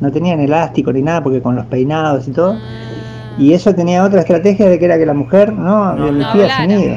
[0.00, 2.56] No tenían elástico ni nada, porque con los peinados y todo.
[3.38, 6.96] Y eso tenía otra estrategia de que era que la mujer no, no emitía sonido.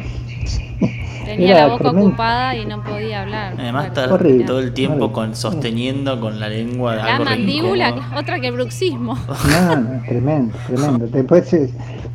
[1.35, 3.55] Tenía la boca ocupada y no podía hablar.
[3.57, 6.95] Además, todo el tiempo con, sosteniendo con la lengua.
[6.95, 9.17] La mandíbula, otra que el bruxismo.
[9.45, 11.07] No, no, tremendo, tremendo.
[11.07, 11.69] Después eh,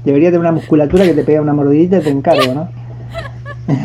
[0.04, 2.68] debería tener una musculatura que te pega una mordidita y te encargo, ¿no?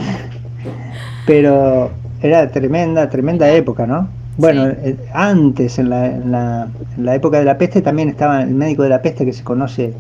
[1.28, 4.08] Pero era tremenda, tremenda época, ¿no?
[4.38, 6.68] Bueno, eh, antes, en la, en, la,
[6.98, 9.44] en la época de la peste, también estaba el médico de la peste que se
[9.44, 9.94] conoce,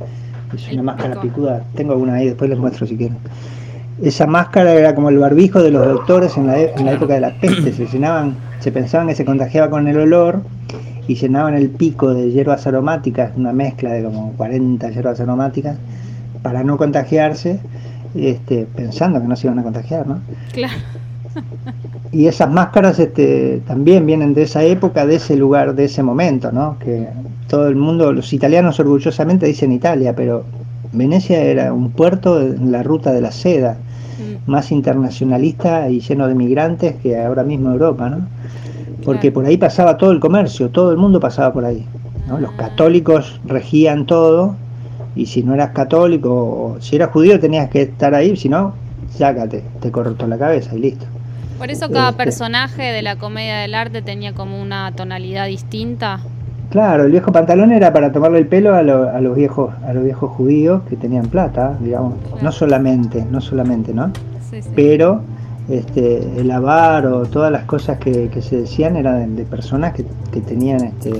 [0.53, 1.63] es una máscara picuda.
[1.75, 3.17] Tengo alguna ahí, después les muestro si quieren
[4.01, 7.21] esa máscara era como el barbijo de los doctores en la, en la época de
[7.21, 10.41] la peste, se llenaban, se pensaban que se contagiaba con el olor
[11.07, 15.77] y llenaban el pico de hierbas aromáticas, una mezcla de como 40 hierbas aromáticas,
[16.41, 17.59] para no contagiarse,
[18.15, 20.19] este, pensando que no se iban a contagiar, ¿no?
[20.51, 20.73] Claro.
[22.11, 26.51] Y esas máscaras este, también vienen de esa época, de ese lugar, de ese momento,
[26.51, 26.77] ¿no?
[26.79, 27.09] Que
[27.47, 30.45] todo el mundo, los italianos orgullosamente dicen Italia, pero
[30.93, 33.77] Venecia era un puerto en la ruta de la seda.
[34.45, 38.27] Más internacionalista y lleno de migrantes que ahora mismo Europa, ¿no?
[39.03, 41.85] Porque por ahí pasaba todo el comercio, todo el mundo pasaba por ahí.
[42.27, 42.39] ¿no?
[42.39, 44.55] Los católicos regían todo
[45.15, 48.73] y si no eras católico o si eras judío tenías que estar ahí, si no,
[49.09, 51.05] sácate, te cortó la cabeza y listo.
[51.57, 56.19] Por eso cada este personaje de la comedia del arte tenía como una tonalidad distinta.
[56.69, 60.31] Claro, el viejo pantalón era para tomarle el pelo a, los viejos a los viejos
[60.31, 64.11] judíos que tenían plata, digamos, no solamente, no solamente, ¿no?
[64.75, 65.21] Pero
[65.69, 70.05] este, el avaro, todas las cosas que, se decían eran de, personas que,
[70.41, 71.11] tenían este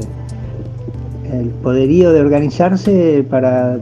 [1.31, 3.79] el poderío de organizarse para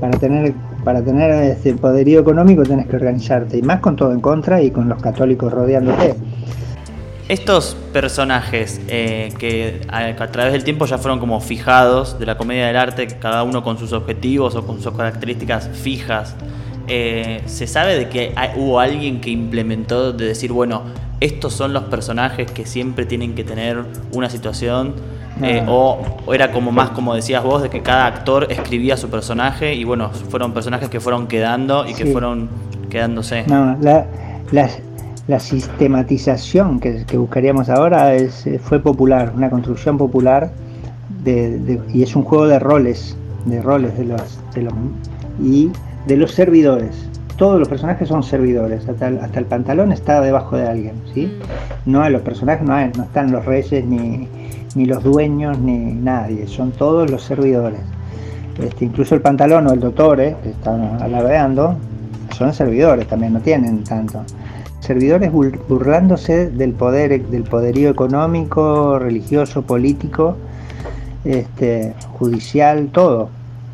[0.00, 0.54] para tener
[0.84, 4.70] para tener este poderío económico tenés que organizarte y más con todo en contra y
[4.70, 6.14] con los católicos rodeándote.
[7.32, 12.66] Estos personajes eh, que a, través del tiempo ya fueron como fijados de la comedia
[12.66, 16.36] del arte, cada uno con sus objetivos o con sus características fijas,
[16.88, 20.82] eh, ¿se sabe de que hubo alguien que implementó de decir, bueno,
[21.20, 24.92] estos son los personajes que siempre tienen que tener una situación?
[25.42, 26.02] Eh, o,
[26.34, 30.10] era como más como decías vos, de que cada actor escribía su personaje y bueno,
[30.10, 32.50] fueron personajes que fueron quedando y que fueron
[32.90, 33.44] quedándose.
[33.46, 34.04] No, la,
[34.50, 34.82] las
[35.28, 40.50] la sistematización que, buscaríamos ahora es, eh, fue popular, una construcción popular
[41.24, 44.40] y es un juego de roles, de roles de los,
[45.40, 45.70] y
[46.06, 47.08] de los servidores.
[47.36, 51.32] Todos los personajes son servidores, hasta el, pantalón está debajo de alguien, ¿sí?
[51.86, 54.28] No los personajes no, están los reyes ni,
[54.74, 57.80] ni los dueños ni nadie, son todos los servidores.
[58.60, 61.76] Este, incluso el pantalón o el doctor, eh, que están alabeando,
[62.36, 64.24] son servidores también, no tienen tanto
[64.82, 70.36] servidores burlándose del poder, del poderío económico, religioso, político,
[71.24, 73.28] este, judicial, todo.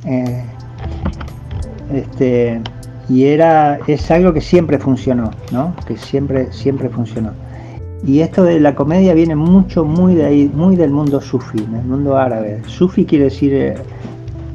[0.05, 0.45] Eh,
[1.95, 2.61] este,
[3.09, 5.75] y era, es algo que siempre funcionó, ¿no?
[5.87, 7.31] Que siempre, siempre funcionó.
[8.07, 11.85] Y esto de la comedia viene mucho, muy de ahí, muy del mundo sufi, del
[11.85, 12.61] mundo árabe.
[12.67, 13.75] Sufi quiere decir eh,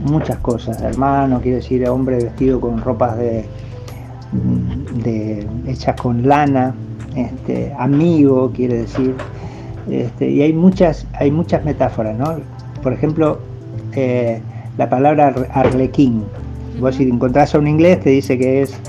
[0.05, 3.43] muchas cosas, hermano, quiere decir hombre vestido con ropas de,
[5.03, 6.73] de, hechas con lana,
[7.15, 9.15] este, amigo, quiere decir.
[9.89, 12.37] Este, y hay muchas, hay muchas metáforas, ¿no?
[12.81, 13.39] Por ejemplo,
[13.95, 14.41] eh,
[14.77, 16.23] la palabra arlequín.
[16.79, 18.79] Vos si encontrás a un inglés te dice que es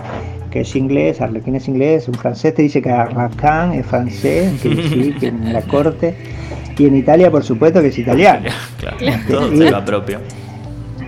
[0.50, 4.76] que es inglés, arlequín es inglés, un francés te dice que arlequin es francés, que
[4.88, 6.14] sí, que en la corte,
[6.78, 8.48] y en Italia por supuesto que es italiano.
[8.78, 8.96] Claro,
[9.28, 9.84] todo se lo.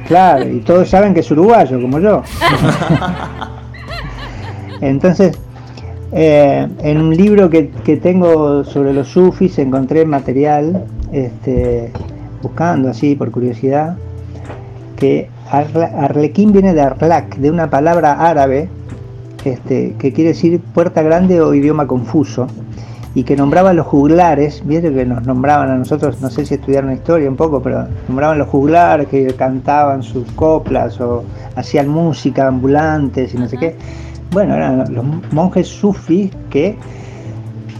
[0.06, 2.22] Claro, y todos saben que es uruguayo, como yo.
[4.80, 5.38] Entonces,
[6.12, 11.92] eh, en un libro que, que, tengo sobre los sufis encontré material, este,
[12.42, 13.96] buscando así por curiosidad,
[14.96, 18.68] que Arlequín viene de Arlak, de una palabra árabe
[19.44, 22.48] este, que quiere decir puerta grande o idioma confuso,
[23.14, 26.54] y que nombraba a los juglares, vieron que nos nombraban a nosotros, no sé si
[26.54, 32.46] estudiaron historia un poco, pero nombraban los juglares que cantaban sus coplas o hacían música
[32.46, 33.76] ambulantes y no sé qué.
[34.30, 36.76] Bueno, eran los monjes sufis que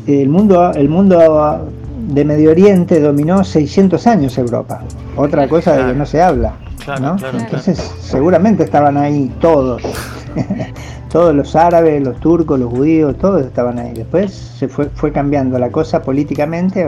[0.07, 1.69] el mundo, el mundo
[2.09, 4.83] de Medio Oriente dominó 600 años Europa.
[5.17, 6.55] Otra cosa de que no se habla.
[7.33, 9.83] Entonces seguramente estaban ahí todos.
[11.11, 13.93] todos los árabes, los turcos, los judíos, todos estaban ahí.
[13.95, 16.87] Después se fue, fue cambiando la cosa políticamente,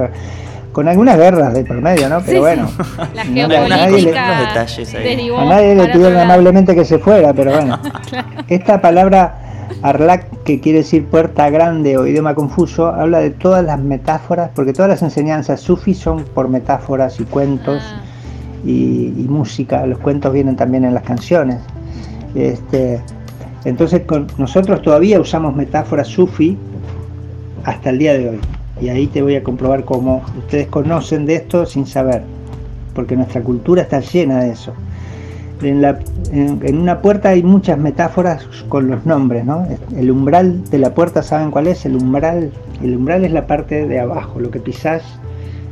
[0.73, 2.21] con algunas guerras de por medio, ¿no?
[2.21, 2.71] Pero bueno,
[3.15, 5.03] La a nadie le, detalles ahí.
[5.03, 7.81] derivó a nadie le pidieron amablemente que se fuera, pero bueno.
[8.49, 9.48] Esta palabra
[9.83, 14.73] Arlak, que quiere decir puerta grande o idioma confuso, habla de todas las metáforas, porque
[14.73, 18.03] todas las enseñanzas sufis son por metáforas y cuentos Ah,
[18.65, 19.87] y, y música.
[19.87, 21.59] Los cuentos vienen también en las canciones.
[22.35, 23.01] Este,
[23.65, 26.57] entonces con, nosotros todavía usamos metáforas sufi
[27.65, 28.41] hasta el día de hoy.
[28.81, 32.23] Y ahí te voy a comprobar cómo ustedes conocen de esto sin saber,
[32.95, 34.73] porque nuestra cultura está llena de eso.
[35.63, 35.99] En, la-
[36.33, 39.67] en- en una puerta hay muchas metáforas con los nombres, ¿no?
[39.97, 41.85] El umbral de la puerta, ¿saben cuál es?
[41.85, 45.03] El umbral, el umbral es la parte de abajo, lo que pisás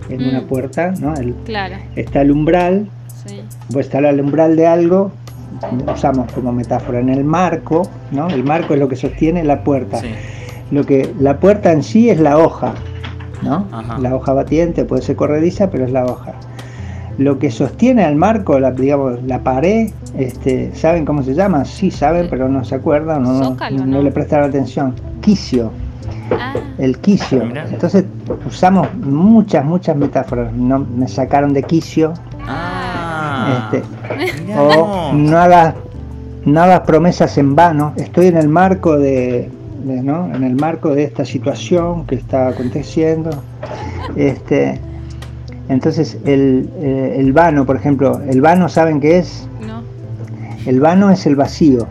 [0.08, 0.46] en una Mm.
[0.46, 1.14] puerta, ¿no?
[1.14, 2.88] El- claro, está el umbral,
[3.26, 3.42] sí.
[3.72, 5.12] pues está el umbral de algo,
[5.92, 8.28] usamos como metáfora en el marco, ¿no?
[8.28, 10.00] El marco es lo que sostiene la puerta.
[10.00, 10.08] Sí.
[10.72, 12.74] Lo que la puerta en sí es la hoja,
[13.42, 13.66] ¿no?
[13.70, 13.98] Ajá.
[13.98, 16.32] La hoja batiente puede ser corrediza, pero es la hoja.
[17.18, 21.64] Lo que sostiene al marco, la, digamos, la pared, este, ¿saben cómo se llama?
[21.64, 24.02] Sí saben, pero no se acuerdan, no, no, Zócalo, no ¿no?
[24.02, 24.94] le prestaron atención.
[25.22, 25.70] Quicio,
[26.30, 27.44] Ah, el quicio.
[27.44, 27.66] Mirá.
[27.70, 28.04] Entonces
[28.46, 30.52] usamos muchas, muchas metáforas.
[30.52, 32.12] No, me sacaron de quicio,
[32.46, 33.70] Ah.
[33.72, 33.82] Este,
[34.58, 35.74] o no hagas,
[36.44, 37.92] no hagas promesas en vano.
[37.96, 39.50] Estoy en el marco de,
[39.84, 40.26] de- ¿no?
[40.34, 43.30] en el marco de esta situación que está aconteciendo.
[44.16, 44.80] Este,
[45.68, 49.48] entonces el, eh, el vano, por ejemplo, el vano saben qué es.
[49.66, 49.82] no.
[50.66, 51.86] El vano es el vacío,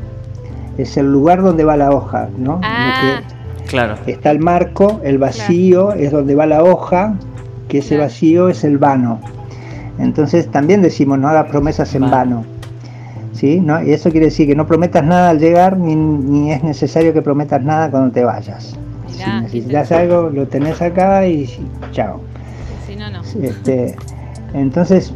[0.77, 2.53] es el lugar donde va la hoja, ¿no?
[2.55, 3.21] Lo Ah,
[3.67, 3.95] Claro.
[4.05, 7.15] está el marco, el vacío es donde va la hoja,
[7.69, 8.03] que ese Claro.
[8.03, 9.19] vacío es el vano.
[9.97, 12.15] Entonces también decimos no hagas promesas en Vano.
[12.15, 12.45] vano.
[13.31, 13.59] ¿Sí?
[13.61, 13.81] ¿No?
[13.83, 17.21] Y eso quiere decir que no prometas nada al llegar, ni, ni es necesario que
[17.21, 18.75] prometas nada cuando te vayas.
[19.11, 21.49] Mirá, si necesitas algo, lo tenés acá y
[21.91, 22.19] chao.
[22.95, 23.47] Si no, no.
[23.47, 23.95] Este,
[24.53, 25.13] entonces,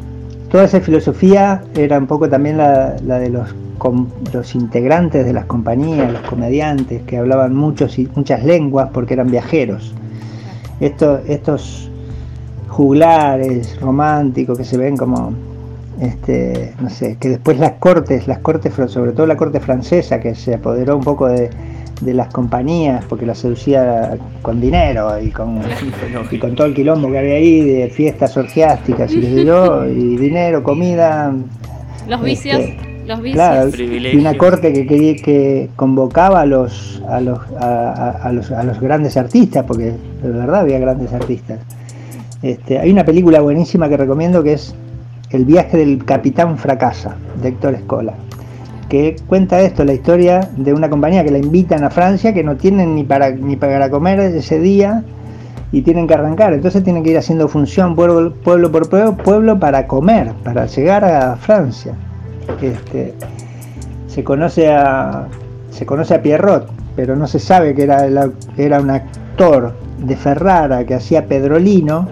[0.52, 5.34] toda esa filosofía era un poco también la, la de los, com- los integrantes de
[5.34, 9.94] las compañías, los comediantes, que hablaban muchos, muchas lenguas porque eran viajeros.
[10.80, 11.90] Estos, estos
[12.68, 15.34] juglares románticos que se ven como,
[16.00, 20.36] este, no sé, que después las cortes, las cortes, sobre todo la corte francesa, que
[20.36, 21.50] se apoderó un poco de,
[22.02, 25.60] de las compañías porque las seducía con dinero y con,
[26.32, 29.86] y con todo el quilombo que había ahí de fiestas orgiásticas y qué sé yo,
[29.90, 31.34] y dinero, comida,
[32.08, 33.36] Los vicios, Este, los vicios.
[33.36, 38.32] claro, y una corte que quería que convocaba a los a los, a, a- a
[38.32, 39.86] los a los grandes artistas, porque
[40.24, 41.60] de verdad había grandes artistas.
[42.42, 44.74] Este, hay una película buenísima que recomiendo que es
[45.32, 48.14] El viaje del capitán fracasa, de Héctor Escola,
[48.90, 52.58] que cuenta esto, la historia de una compañía que la invitan a Francia, que no
[52.58, 55.04] tienen ni para ni para comer ese día
[55.72, 59.60] y tienen que arrancar, entonces tienen que ir haciendo función pueblo, pueblo por pueblo, pueblo
[59.60, 61.94] para comer, para llegar a Francia.
[62.62, 63.14] Este,
[64.08, 65.28] se conoce a
[65.70, 68.08] se conoce a Pierrot, pero no se sabe que era,
[68.58, 72.10] era un actor de Ferrara que hacía Pedrolino,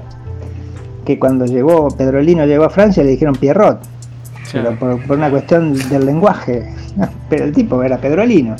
[1.03, 3.79] que cuando llegó Pedrolino llegó a Francia le dijeron Pierrot,
[4.51, 6.63] pero por, por una cuestión del lenguaje,
[7.29, 8.55] pero el tipo era Pedrolino.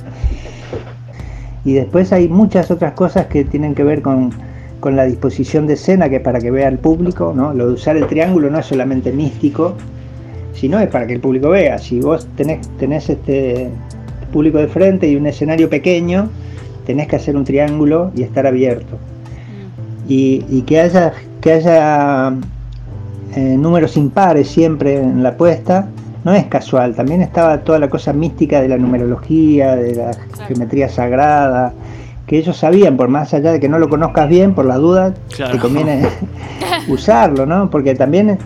[1.66, 4.32] Y después hay muchas otras cosas que tienen que ver con,
[4.80, 7.54] con la disposición de escena, que para que vea el público, ¿no?
[7.54, 9.76] Lo de usar el triángulo no es solamente místico,
[10.54, 11.78] sino es para que el público vea.
[11.78, 13.70] Si vos tenés, tenés este
[14.32, 16.30] público de frente y un escenario pequeño,
[16.86, 18.96] tenés que hacer un triángulo y estar abierto.
[18.96, 20.12] Mm.
[20.12, 22.34] Y, y que haya que haya
[23.36, 25.88] eh, números impares siempre en la puesta
[26.24, 30.12] no es casual, también estaba toda la cosa mística de la numerología, de la
[30.46, 31.72] geometría sagrada,
[32.26, 35.14] que ellos sabían, por más allá de que no lo conozcas bien, por la duda,
[35.30, 36.06] te conviene
[36.90, 37.70] usarlo, ¿no?
[37.70, 38.38] Porque también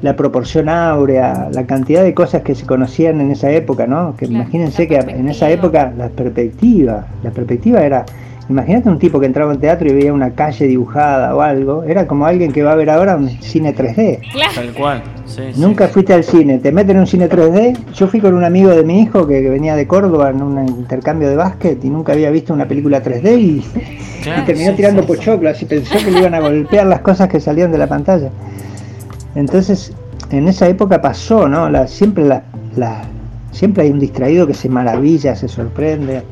[0.00, 4.14] la proporción áurea, la cantidad de cosas que se conocían en esa época, ¿no?
[4.16, 8.04] Que imagínense que en esa época la perspectiva, la perspectiva era
[8.48, 11.82] Imagínate un tipo que entraba en teatro y veía una calle dibujada o algo.
[11.84, 14.20] Era como alguien que va a ver ahora un cine 3D.
[14.54, 15.02] Tal cual.
[15.56, 17.76] Nunca fuiste al cine, te meten en un cine 3D.
[17.94, 21.28] Yo fui con un amigo de mi hijo que, venía de Córdoba en un intercambio
[21.30, 23.64] de básquet y nunca había visto una película 3D y,
[24.44, 27.78] terminó tirando pochoclas y pensó que le iban a golpear las cosas que salían de
[27.78, 28.28] la pantalla.
[29.34, 29.92] Entonces,
[30.30, 31.70] en esa época pasó, ¿no?
[31.70, 32.42] La, siempre, la,
[33.52, 36.22] siempre hay un distraído que se maravilla, se sorprende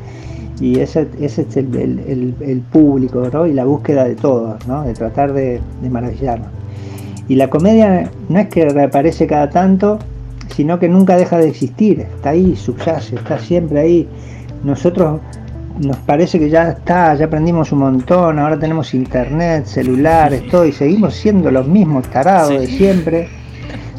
[0.62, 3.48] y ese, ese es el, público ¿no?
[3.48, 4.84] y la búsqueda de todos, ¿no?
[4.84, 5.60] de tratar de,
[5.90, 6.46] maravillarnos.
[7.26, 9.98] Y la comedia no es que reaparece cada tanto,
[10.54, 14.08] sino que nunca deja de existir, está ahí, subyace, está siempre ahí.
[14.62, 15.20] Nosotros
[15.80, 20.70] nos parece que ya está, ya aprendimos un montón, ahora tenemos internet, celulares, todo, y
[20.70, 23.28] seguimos siendo los mismos tarados de siempre,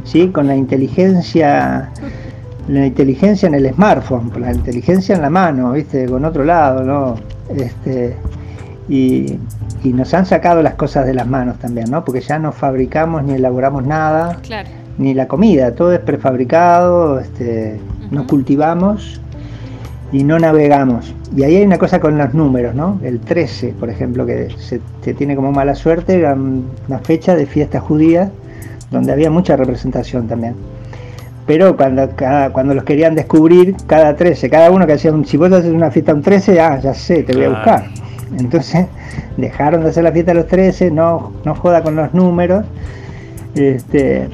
[0.06, 0.30] ¿sí?
[0.30, 1.92] con la inteligencia
[2.68, 6.06] la inteligencia en el smartphone, la inteligencia en la mano, ¿viste?
[6.06, 7.16] Con otro lado, ¿no?
[7.56, 8.16] Este,
[8.88, 9.40] y,
[9.84, 12.06] nos han sacado las cosas de las manos también, ¿no?
[12.06, 14.40] Porque ya no fabricamos ni elaboramos nada,
[14.98, 19.20] ni la comida, todo es prefabricado, este, no cultivamos
[20.14, 21.14] y no navegamos.
[21.36, 22.98] Y ahí hay una cosa con los números, ¿no?
[23.04, 27.46] El 13, por ejemplo, que se, se tiene como mala suerte, era una fecha de
[27.46, 28.32] fiesta judía
[28.90, 30.56] donde había mucha representación también
[31.46, 32.10] pero cuando,
[32.54, 35.92] cuando los querían descubrir, cada 13, cada uno que hacía un, si vos haces una
[35.92, 37.86] fiesta un 13, ah, ya sé, te voy a buscar.
[38.40, 38.88] Entonces
[39.38, 42.66] dejaron de hacer la fiesta a los 13, no, no joda con los números,
[43.56, 44.30] este,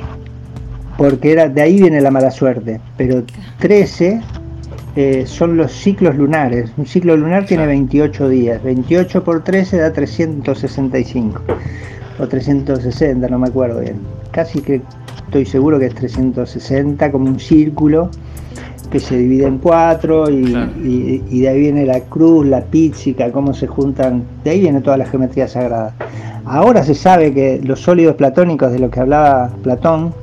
[0.97, 2.80] porque era, de ahí viene la mala suerte.
[2.95, 3.24] Pero
[3.60, 4.22] 13
[4.95, 6.72] eh, son los ciclos lunares.
[6.78, 8.62] Un ciclo lunar tiene 28 días.
[8.62, 11.41] 28 por 13 da 365
[12.20, 13.97] o 360, no me acuerdo bien.
[14.32, 14.82] Casi que
[15.26, 18.09] estoy seguro que es 360, como un círculo
[18.91, 23.67] que se divide en cuatro y, de ahí viene la cruz, la píxica, cómo se
[23.67, 25.93] juntan, de ahí viene toda la geometría sagrada.
[26.45, 30.13] Ahora se sabe que los sólidos platónicos de los que hablaba Platón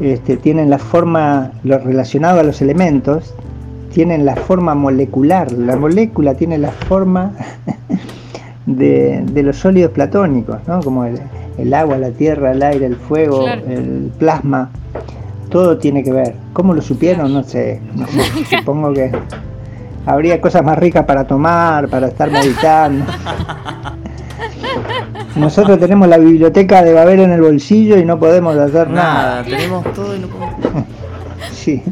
[0.00, 3.34] este, tienen la forma, lo relacionado a los elementos,
[3.92, 7.32] tienen la forma molecular, la molécula tiene la forma
[8.76, 10.80] de, de los sólidos platónicos, ¿no?
[10.80, 11.20] como el,
[11.58, 14.70] el agua, la tierra, el aire, el fuego, el plasma,
[15.50, 16.34] todo tiene que ver.
[16.52, 17.32] ¿Cómo lo supieron?
[17.32, 17.80] No sé,
[18.58, 19.10] supongo que
[20.06, 23.04] habría cosas más ricas para tomar, para estar meditando.
[25.36, 29.44] Nosotros tenemos la biblioteca de Babel en el bolsillo y no podemos hacer nada.
[29.44, 30.84] Tenemos todo y no podemos.
[31.52, 31.82] sí.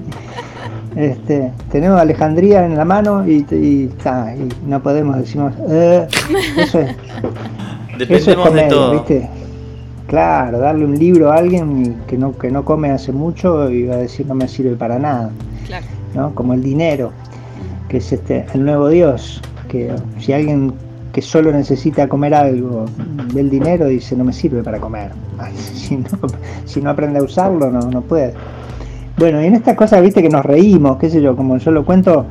[0.96, 3.90] Este, tenemos Alejandría en la mano y, y,
[4.66, 6.06] no podemos, decimos, eh,
[6.56, 6.96] eso es.
[7.98, 8.92] Dependemos de todo.
[8.92, 9.28] ¿viste?
[10.06, 13.96] Claro, darle un libro a alguien que no, que no come hace mucho y va
[13.96, 15.30] a decir no me sirve para nada.
[15.66, 15.86] Claro.
[16.14, 16.34] ¿no?
[16.34, 17.12] Como el dinero,
[17.88, 20.72] que es este, el nuevo Dios, que si alguien
[21.12, 22.86] que solo necesita comer algo
[23.32, 25.10] del dinero dice no me sirve para comer.
[25.74, 26.08] Si no,
[26.66, 28.34] si no aprende a usarlo no, no puede.
[29.18, 31.84] Bueno, y en estas cosas, viste que nos reímos, qué sé yo, como yo lo
[31.84, 32.26] cuento,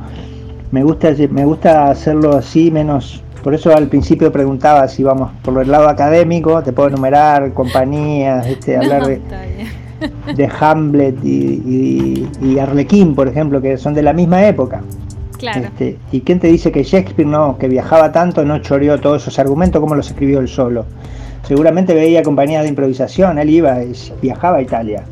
[0.70, 5.62] me gusta, me gusta hacerlo así, menos por eso al principio preguntaba si vamos por
[5.62, 9.20] el lado académico, te puedo enumerar compañías, este, hablar de,
[10.34, 14.82] de, Hamlet y, y, Arlequín, por ejemplo, que son de la misma época.
[15.38, 15.60] Claro.
[15.60, 19.38] Este, ¿Y quién te dice que Shakespeare no, que viajaba tanto, no choreó todos esos
[19.38, 20.84] argumentos como los escribió él solo?
[21.44, 23.78] Seguramente veía compañías de improvisación, él iba,
[24.20, 25.04] viajaba a Italia,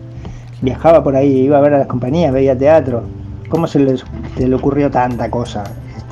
[0.62, 3.02] viajaba por ahí, iba a ver a las compañías, veía teatro.
[3.48, 5.64] ¿Cómo se le ocurrió tanta cosa?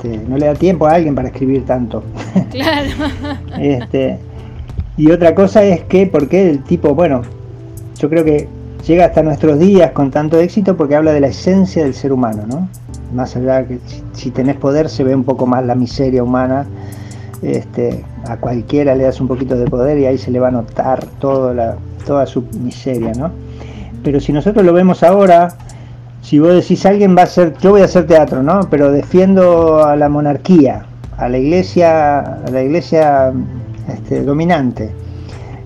[0.05, 2.03] Este, no le da tiempo a alguien para escribir tanto.
[2.51, 2.89] Claro.
[3.59, 4.19] este,
[4.97, 7.21] y otra cosa es que, porque el tipo, bueno,
[7.97, 8.47] yo creo que
[8.85, 12.43] llega hasta nuestros días con tanto éxito porque habla de la esencia del ser humano,
[12.47, 12.69] ¿no?
[13.13, 13.79] Más allá que
[14.13, 16.65] si, tenés poder se ve un poco más la miseria humana.
[17.41, 20.51] Este, a cualquiera le das un poquito de poder y ahí se le va a
[20.51, 23.31] notar toda, la, toda su miseria, ¿no?
[24.05, 25.49] Pero si nosotros lo vemos ahora,
[26.21, 28.59] si vos decís alguien va a hacer, yo voy a hacer teatro, ¿no?
[28.69, 30.85] Pero defiendo a la monarquía,
[31.17, 33.33] a la iglesia, a la iglesia
[33.91, 34.91] este, dominante,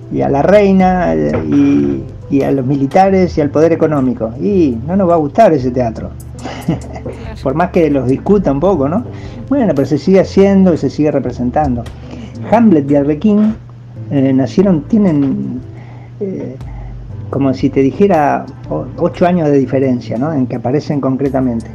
[0.10, 4.32] y a la reina, y, y, a los militares y al poder económico.
[4.42, 6.12] Y no nos va a gustar ese teatro.
[7.44, 9.04] Por más que los discuta un poco, ¿no?
[9.50, 11.84] Bueno, pero se sigue haciendo y se sigue representando.
[12.50, 13.56] Hamlet de Arlequín
[14.12, 15.60] eh, nacieron, tienen,
[16.22, 16.56] eh,
[17.30, 18.46] como si te dijera,
[18.98, 20.34] ocho años de diferencia, ¿no?
[20.34, 21.68] En que aparecen concretamente.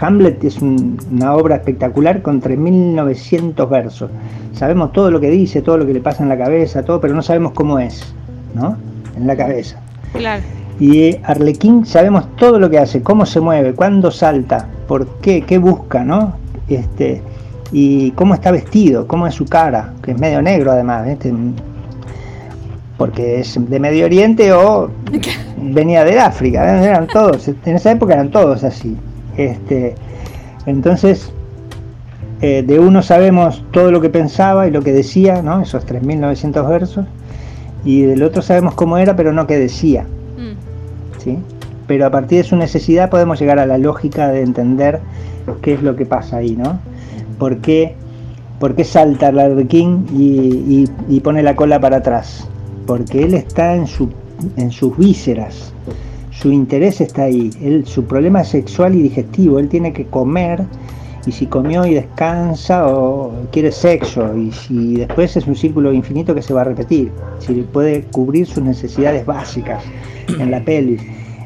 [0.00, 4.10] Hamlet es una obra espectacular con 3.900 versos.
[4.52, 7.14] Sabemos todo lo que dice, todo lo que le pasa en la cabeza, todo, pero
[7.14, 8.12] no sabemos cómo es,
[8.54, 8.76] ¿no?
[9.16, 9.80] En la cabeza.
[10.12, 10.42] Claro.
[10.80, 15.58] Y Arlequín sabemos todo lo que hace, cómo se mueve, cuándo salta, por qué, qué
[15.58, 16.34] busca, ¿no?
[16.68, 17.22] Este,
[17.72, 21.06] y cómo está vestido, cómo es su cara, que es medio negro además,
[22.96, 24.90] porque es de Medio Oriente o
[25.56, 28.96] venía de África, eran todos, en esa época eran todos así.
[29.36, 29.94] Este,
[30.64, 31.30] entonces,
[32.40, 35.60] eh, de uno sabemos todo lo que pensaba y lo que decía, ¿no?
[35.60, 37.06] esos 3.900 versos,
[37.84, 40.02] y del otro sabemos cómo era, pero no qué decía.
[40.02, 41.20] Mm.
[41.20, 41.38] ¿sí?
[41.86, 45.00] Pero a partir de su necesidad podemos llegar a la lógica de entender
[45.62, 46.80] qué es lo que pasa ahí, ¿no?
[47.38, 47.94] ¿Por qué,
[48.58, 52.48] por qué salta el y, y, pone la cola para atrás?
[52.86, 54.08] Porque él está en, su,
[54.56, 55.72] en sus vísceras,
[56.30, 57.50] su interés está ahí,
[57.84, 60.64] su problema es sexual y digestivo, él tiene que comer
[61.26, 66.34] y si comió y descansa o quiere sexo y si después es un círculo infinito
[66.34, 67.10] que se va a repetir,
[67.40, 69.82] si puede cubrir sus necesidades básicas
[70.28, 71.02] en la pelvis.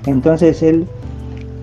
[0.07, 0.87] Entonces él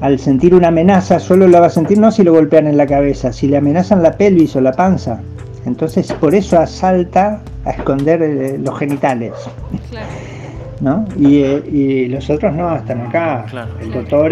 [0.01, 2.85] al sentir una amenaza solo lo va a sentir no si lo golpean en la
[2.85, 5.21] cabeza, si le amenazan la pelvis o la panza.
[5.67, 9.33] Entonces por eso asalta a esconder eh, los genitales.
[10.81, 11.05] ¿no?
[11.19, 13.45] Eh, y, los otros no, están acá.
[13.81, 14.31] El doctor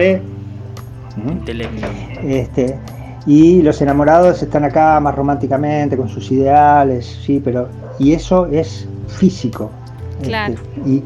[2.23, 2.77] este,
[3.25, 7.67] y los enamorados están acá más románticamente, con sus ideales, sí, pero.
[7.99, 9.71] Y eso es físico.
[10.21, 10.55] Este,
[10.85, 11.03] y,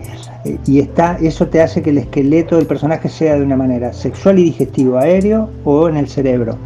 [0.67, 4.39] y, está, eso te hace que el esqueleto del personaje sea de una manera sexual
[4.39, 6.57] y digestivo, aéreo o en el cerebro.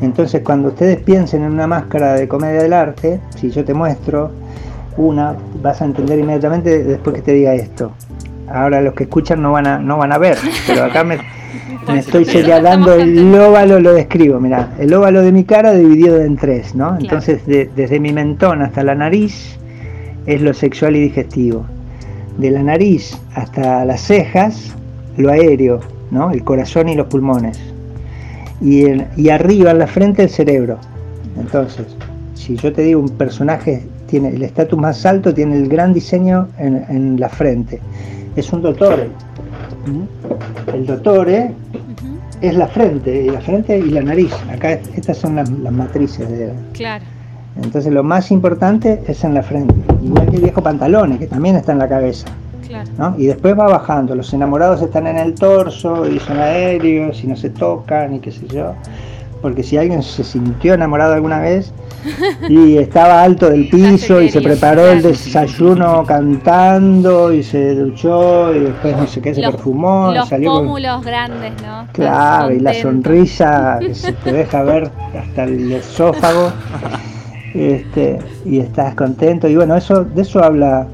[0.00, 4.30] Entonces, cuando ustedes piensen en una máscara de comedia del arte, si yo te muestro
[4.96, 7.92] una, vas a entender inmediatamente después que te diga esto.
[8.48, 11.18] Ahora los que escuchan no van a, no van a ver, pero acá me,
[11.96, 14.40] estoy señalando el óvalo, lo describo.
[14.40, 16.96] Mira, el óvalo de mi cara dividido en tres, ¿no?
[16.98, 19.58] Entonces, desde mi mentón hasta la nariz
[20.26, 21.64] es lo sexual y digestivo.
[22.38, 24.74] De la nariz hasta las cejas,
[25.16, 25.80] lo aéreo,
[26.10, 26.30] ¿no?
[26.30, 27.58] El corazón y los pulmones.
[28.60, 28.84] Y,
[29.16, 30.78] y arriba en la frente el cerebro.
[31.38, 31.86] Entonces,
[32.34, 36.48] si yo te digo un personaje tiene el estatus más alto, tiene el gran diseño
[36.58, 37.80] en, la frente.
[38.34, 39.10] Es un dottore.
[40.72, 41.52] El dottore
[42.40, 44.32] es la frente, y la frente y la nariz.
[44.50, 46.52] Acá estas son las, matrices de.
[46.72, 47.04] Claro.
[47.62, 49.74] Entonces lo más importante es en la frente.
[50.02, 52.26] Igual que el viejo pantalones, que también está en la cabeza.
[52.68, 53.14] Claro.
[53.18, 54.14] Y después va bajando.
[54.14, 58.30] Los enamorados están en el torso y son aéreos y no se tocan y qué
[58.30, 58.74] sé yo.
[59.42, 61.72] Porque si alguien se sintió enamorado alguna vez,
[62.48, 68.60] y estaba alto del piso y se preparó el desayuno cantando y se duchó y
[68.60, 73.78] después no sé qué se perfumó los salió pómulos grandes no claro y la sonrisa
[73.80, 76.52] que se te deja ver hasta el esófago
[77.54, 80.86] este y estás contento y bueno eso de eso habla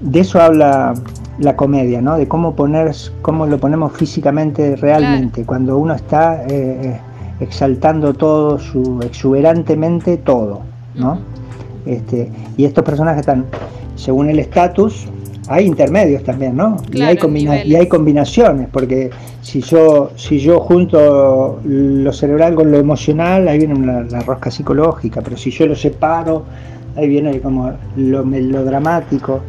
[0.00, 0.94] de eso habla
[1.38, 2.92] la comedia no de cómo poner
[3.22, 5.44] cómo lo ponemos físicamente realmente.
[5.44, 7.00] Cuando uno está eh, eh
[7.40, 10.60] exaltando todo, su exuberantemente todo,
[10.94, 11.18] ¿no?
[11.86, 13.46] Este, y estos personajes están,
[13.96, 15.06] según el estatus,
[15.48, 16.76] hay intermedios también, ¿no?
[16.92, 17.18] y, hay
[17.64, 23.58] y hay combinaciones, porque si yo, si yo junto lo cerebral con lo emocional, ahí
[23.58, 26.44] viene la, rosca psicológica, pero si yo lo separo,
[26.96, 29.40] ahí viene como lo melodramático,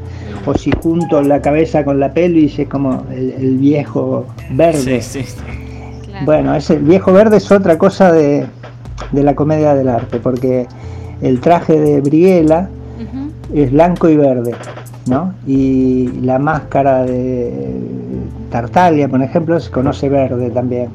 [0.45, 5.01] o si junto la cabeza con la pelvis es como el, viejo verde.
[5.01, 5.35] Sí, sí.
[6.25, 8.45] Bueno, ese viejo verde es otra cosa de,
[9.11, 10.67] la comedia del arte, porque
[11.21, 12.69] el traje de Brighella
[13.53, 14.53] es blanco y verde,
[15.07, 15.33] ¿no?
[15.47, 17.73] Y la máscara de
[18.49, 20.89] Tartaglia, por ejemplo, se conoce verde también.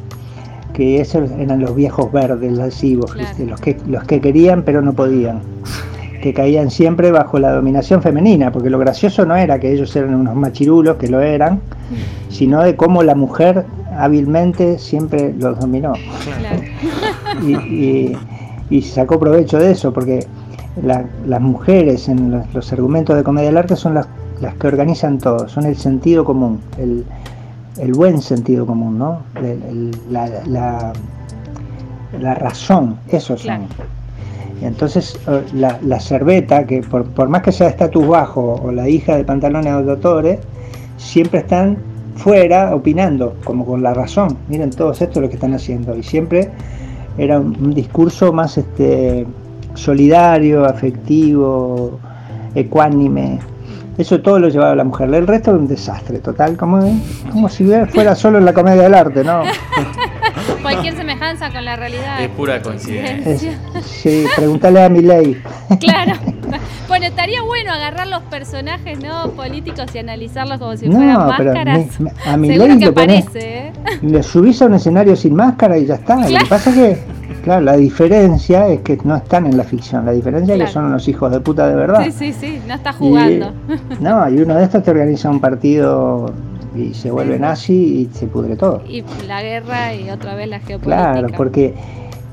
[0.73, 5.41] Que esos eran los viejos verdes lascivos, los, que, los que querían pero no podían
[6.27, 10.13] que caían siempre bajo la dominación femenina, porque lo gracioso no era que ellos eran
[10.13, 11.61] unos machirulos, que lo eran,
[12.31, 13.65] sino de cómo la mujer
[13.97, 15.93] hábilmente siempre los dominó.
[17.45, 18.17] Y,
[18.71, 20.27] y, sacó provecho de eso, porque
[20.83, 24.09] las mujeres en los, argumentos de comedia del arte son las,
[24.41, 27.05] las que organizan todo, son el sentido común, el,
[27.79, 29.21] el buen sentido común, ¿no?
[30.11, 30.93] la, la,
[32.21, 33.69] la, razón, eso son.
[34.63, 39.17] Entonces, eh, la, la que por, por, más que sea estatus bajo o la hija
[39.17, 40.41] de pantalones dottore,
[40.97, 41.77] siempre están
[42.17, 44.39] fuera opinando, como con la razón.
[44.49, 45.95] Miren todos esto lo que están haciendo.
[45.97, 46.51] Y siempre
[47.19, 49.27] era un, discurso más este
[49.75, 51.99] solidario, afectivo,
[52.55, 53.39] ecuánime.
[53.99, 55.13] Eso todo lo llevaba la mujer.
[55.15, 56.99] El resto era un desastre total, como,
[57.31, 59.43] como si fuera solo en la comedia del arte, ¿no?
[60.73, 62.21] Cualquier semejanza con la realidad.
[62.21, 63.59] Es pura coincidencia.
[63.85, 65.43] sí, pregúntale a mi ley.
[65.81, 66.15] Claro.
[66.89, 71.87] Bueno, estaría bueno agarrar los personajes no políticos y analizarlos como si fueran máscaras.
[72.25, 73.73] a mi ley lo aparece, ¿eh?
[74.03, 76.29] Le subís a un escenario sin máscara y ya está.
[76.29, 80.05] Lo que pasa es que Claro, la diferencia es que no están en la ficción,
[80.05, 82.05] la diferencia es que son unos hijos de puta de verdad.
[82.05, 83.53] Sí, sí, sí, no está jugando.
[84.01, 86.33] no, y uno de estos te organiza un partido
[86.77, 88.83] y se vuelve nazi y se pudre todo.
[88.89, 91.13] Y la guerra y otra vez la geopolítica.
[91.13, 91.75] Claro, porque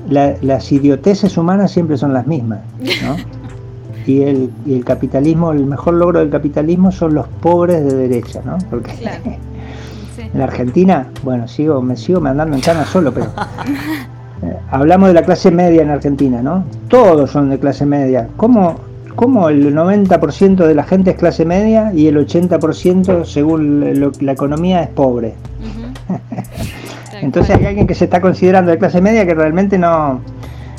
[0.08, 3.16] las idioteces humanas siempre son las mismas, ¿no?
[4.06, 8.40] y, el, y el capitalismo, el mejor logro del capitalismo son los pobres de derecha,
[8.44, 8.58] ¿no?
[8.70, 8.92] Porque
[10.18, 13.26] en la Argentina, bueno, sigo, me sigo mandando en cana solo, pero
[14.70, 16.64] hablamos de la clase media en Argentina, ¿no?
[16.88, 18.28] Todos son de clase media.
[18.36, 18.76] ¿Cómo,
[19.14, 24.82] cómo el 90% de la gente es clase media y el 80% según la economía
[24.82, 25.34] es pobre?
[27.20, 30.20] Entonces hay alguien que se está considerando de clase media que realmente no...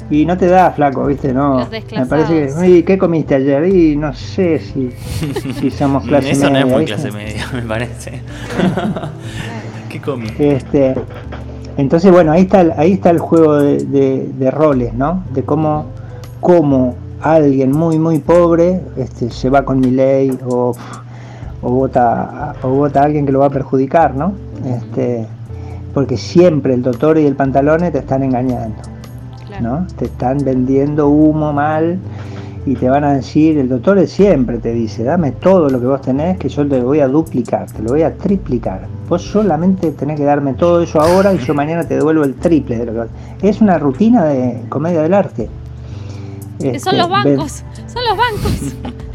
[0.08, 1.34] Y no te da flaco, ¿viste?
[1.34, 1.68] No.
[1.96, 2.86] Me parece que.
[2.86, 3.66] ¿Qué comiste ayer?
[3.66, 4.92] Y no sé si,
[5.60, 6.44] si somos clase media.
[6.44, 8.22] Eso no es muy clase media, me parece.
[9.90, 10.58] ¿Qué comiste?
[10.58, 10.94] Este,
[11.78, 15.24] entonces, bueno, ahí está el, ahí está el juego de, roles, ¿no?
[15.34, 15.88] De cómo,
[16.40, 20.74] cómo alguien muy, muy pobre este, se va con mi ley o,
[21.62, 24.34] o, vota, o vota a alguien que lo va a perjudicar, ¿no?
[24.66, 25.28] Este,
[25.94, 28.76] porque siempre el doctor y el pantalone te están engañando,
[29.62, 29.88] ¿no?
[29.98, 32.00] Te están vendiendo humo mal
[32.66, 36.02] y te van a decir, el doctor siempre te dice, dame todo lo que vos
[36.02, 38.88] tenés, que yo te lo voy a duplicar, te lo voy a triplicar.
[39.08, 42.80] Vos solamente tenés que darme todo eso ahora y yo mañana te devuelvo el triple
[42.80, 43.08] de lo
[43.40, 45.48] que Es una rutina de comedia del arte.
[46.60, 48.96] Son este, los bancos, son los bancos.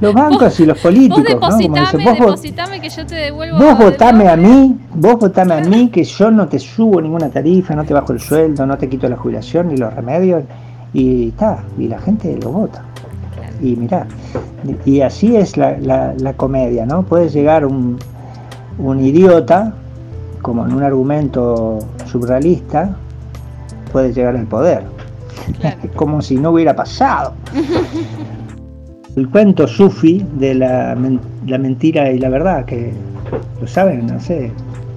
[0.00, 2.26] Los bancos y los políticos, vos depositame, ¿no?
[2.26, 2.40] vos,
[2.80, 3.58] que yo te devuelvo.
[3.58, 7.74] Vos votame a mí, vos votame a mí que yo no te subo ninguna tarifa,
[7.74, 10.44] no te bajo el sueldo, no te quito la jubilación ni los remedios
[10.94, 12.82] y está, y la gente lo vota.
[13.60, 14.06] Y mira,
[14.86, 17.02] y así es la, la, comedia, ¿no?
[17.02, 17.98] Puede llegar un,
[18.78, 19.74] un idiota,
[20.40, 22.96] como en un argumento surrealista,
[23.92, 24.84] puede llegar al poder.
[25.96, 27.34] Como si no hubiera pasado.
[29.16, 30.96] El cuento sufi de la,
[31.46, 32.92] la, mentira y la verdad, que
[33.60, 34.52] lo saben, no sé,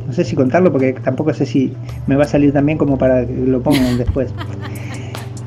[0.06, 1.74] no sé si contarlo porque tampoco sé si
[2.06, 4.32] me va a salir también como para que lo pongan después.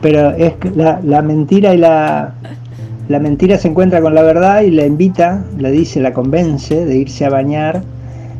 [0.02, 2.34] Pero es la, la mentira y la,
[3.08, 6.96] la mentira se encuentra con la verdad y la invita, la dice, la convence de
[6.96, 7.82] irse a bañar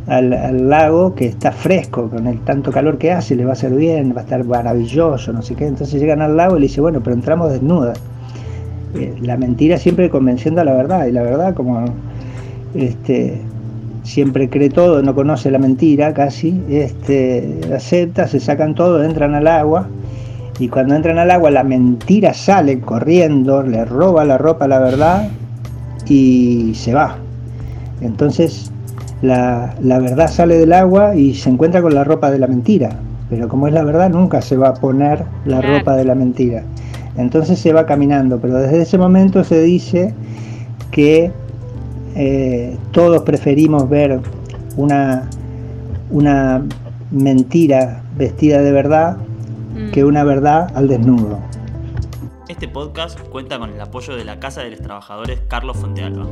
[0.07, 3.75] al, lago que está fresco, con el tanto calor que hace, le va a hacer
[3.75, 5.67] bien, va a estar maravilloso, no sé qué.
[5.67, 7.95] Entonces llegan al lago y le dice, bueno, pero entramos desnuda.
[8.95, 11.85] Eh, la mentira siempre convenciendo a la verdad, y la verdad como
[12.75, 13.41] este,
[14.05, 19.47] siempre cree todo, no conoce la mentira casi, este, acepta, se sacan todo, entran al
[19.49, 19.89] agua
[20.59, 24.79] y cuando entran al agua la mentira sale corriendo, le roba la ropa a la
[24.79, 25.29] verdad
[26.07, 27.19] y se va.
[28.01, 28.71] Entonces
[29.23, 32.91] la, verdad sale del agua y se encuentra con la ropa de la mentira.
[33.29, 36.63] Pero como es la verdad, nunca se va a poner la ropa de la mentira.
[37.17, 40.15] Entonces se va caminando, pero desde ese momento se dice
[40.91, 41.33] que
[42.15, 44.21] eh, todos preferimos ver
[44.77, 45.29] una,
[46.11, 46.63] una
[47.11, 49.17] mentira vestida de verdad
[49.77, 49.91] Mm.
[49.91, 51.39] que una verdad al desnudo.
[52.49, 56.27] Este podcast cuenta con el apoyo de la Casa de los Trabajadores Carlos Fontealba.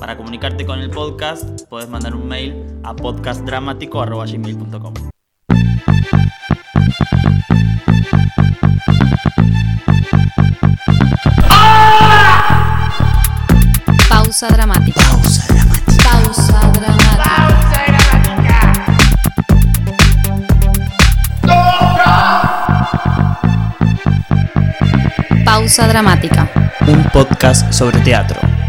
[0.00, 4.94] Para comunicarte con el podcast, puedes mandar un mail a podcastdramático.com.
[14.08, 15.00] Pausa dramática.
[15.10, 16.10] Pausa dramática.
[16.10, 17.31] Pausa dramática.
[25.52, 26.48] Pausa Dramática.
[26.86, 28.61] Un podcast sobre teatro.